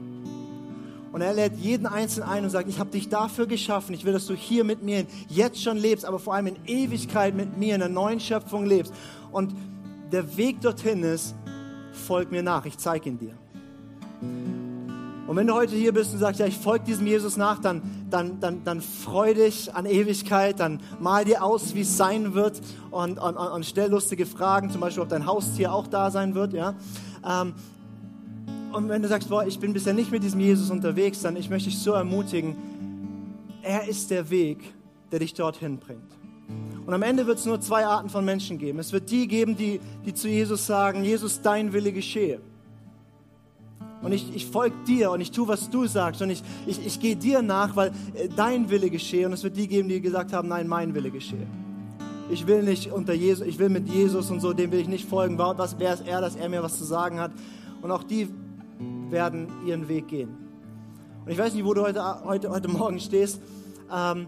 [1.12, 3.96] Und er lädt jeden Einzelnen ein und sagt, ich habe dich dafür geschaffen.
[3.96, 7.36] Ich will, dass du hier mit mir jetzt schon lebst, aber vor allem in Ewigkeit
[7.36, 8.94] mit mir in der neuen Schöpfung lebst.
[9.32, 9.56] Und
[10.12, 11.34] der Weg dorthin ist,
[11.94, 14.69] folg mir nach, ich zeige ihn dir.
[15.30, 17.84] Und wenn du heute hier bist und sagst, ja, ich folge diesem Jesus nach, dann,
[18.10, 22.60] dann, dann, dann freu dich an Ewigkeit, dann mal dir aus, wie es sein wird
[22.90, 26.54] und, und, und stell lustige Fragen, zum Beispiel, ob dein Haustier auch da sein wird,
[26.54, 26.74] ja.
[27.24, 27.54] Ähm,
[28.74, 31.48] und wenn du sagst, boah, ich bin bisher nicht mit diesem Jesus unterwegs, dann ich
[31.52, 32.56] möchte dich so ermutigen,
[33.62, 34.74] er ist der Weg,
[35.12, 36.10] der dich dorthin bringt.
[36.88, 38.80] Und am Ende wird es nur zwei Arten von Menschen geben.
[38.80, 42.42] Es wird die geben, die, die zu Jesus sagen, Jesus, dein Wille geschehe.
[44.02, 46.22] Und ich, ich folge dir und ich tue, was du sagst.
[46.22, 49.26] Und ich, ich, ich gehe dir nach, weil äh, dein Wille geschehe.
[49.26, 51.48] Und es wird die geben, die gesagt haben, nein, mein Wille geschehe.
[52.30, 55.10] Ich will nicht unter Jesus, ich will mit Jesus und so, dem will ich nicht
[55.10, 55.38] folgen.
[55.38, 57.32] Was, wer ist er, dass er mir was zu sagen hat?
[57.82, 58.30] Und auch die
[59.10, 60.30] werden ihren Weg gehen.
[61.26, 63.42] Und ich weiß nicht, wo du heute, heute, heute Morgen stehst.
[63.92, 64.28] Ähm,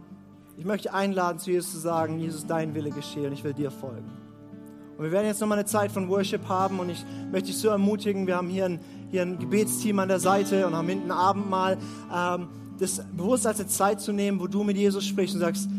[0.57, 3.71] ich möchte einladen, zu Jesus zu sagen, Jesus, dein Wille geschehe und ich will dir
[3.71, 4.09] folgen.
[4.97, 7.69] Und wir werden jetzt nochmal eine Zeit von Worship haben und ich möchte dich so
[7.69, 8.79] ermutigen, wir haben hier ein,
[9.11, 11.77] hier ein Gebetsteam an der Seite und haben hinten Abendmahl,
[12.13, 12.47] ähm,
[12.79, 15.69] das bewusst als eine Zeit zu nehmen, wo du mit Jesus sprichst und sagst,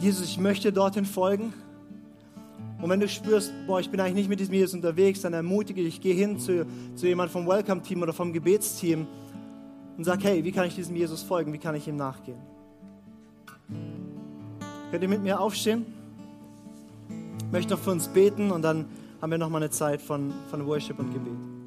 [0.00, 1.52] Jesus, ich möchte dorthin folgen.
[2.80, 5.82] Und wenn du spürst, boah, ich bin eigentlich nicht mit diesem Jesus unterwegs, dann ermutige
[5.82, 9.08] dich, geh hin zu, zu jemand vom Welcome-Team oder vom Gebetsteam
[9.96, 11.52] und sag, hey, wie kann ich diesem Jesus folgen?
[11.52, 12.38] Wie kann ich ihm nachgehen?
[14.92, 15.86] Könnt ihr mit mir aufstehen?
[17.40, 18.84] Ich möchte noch für uns beten und dann
[19.20, 21.57] haben wir noch mal eine Zeit von, von Worship und Gebet.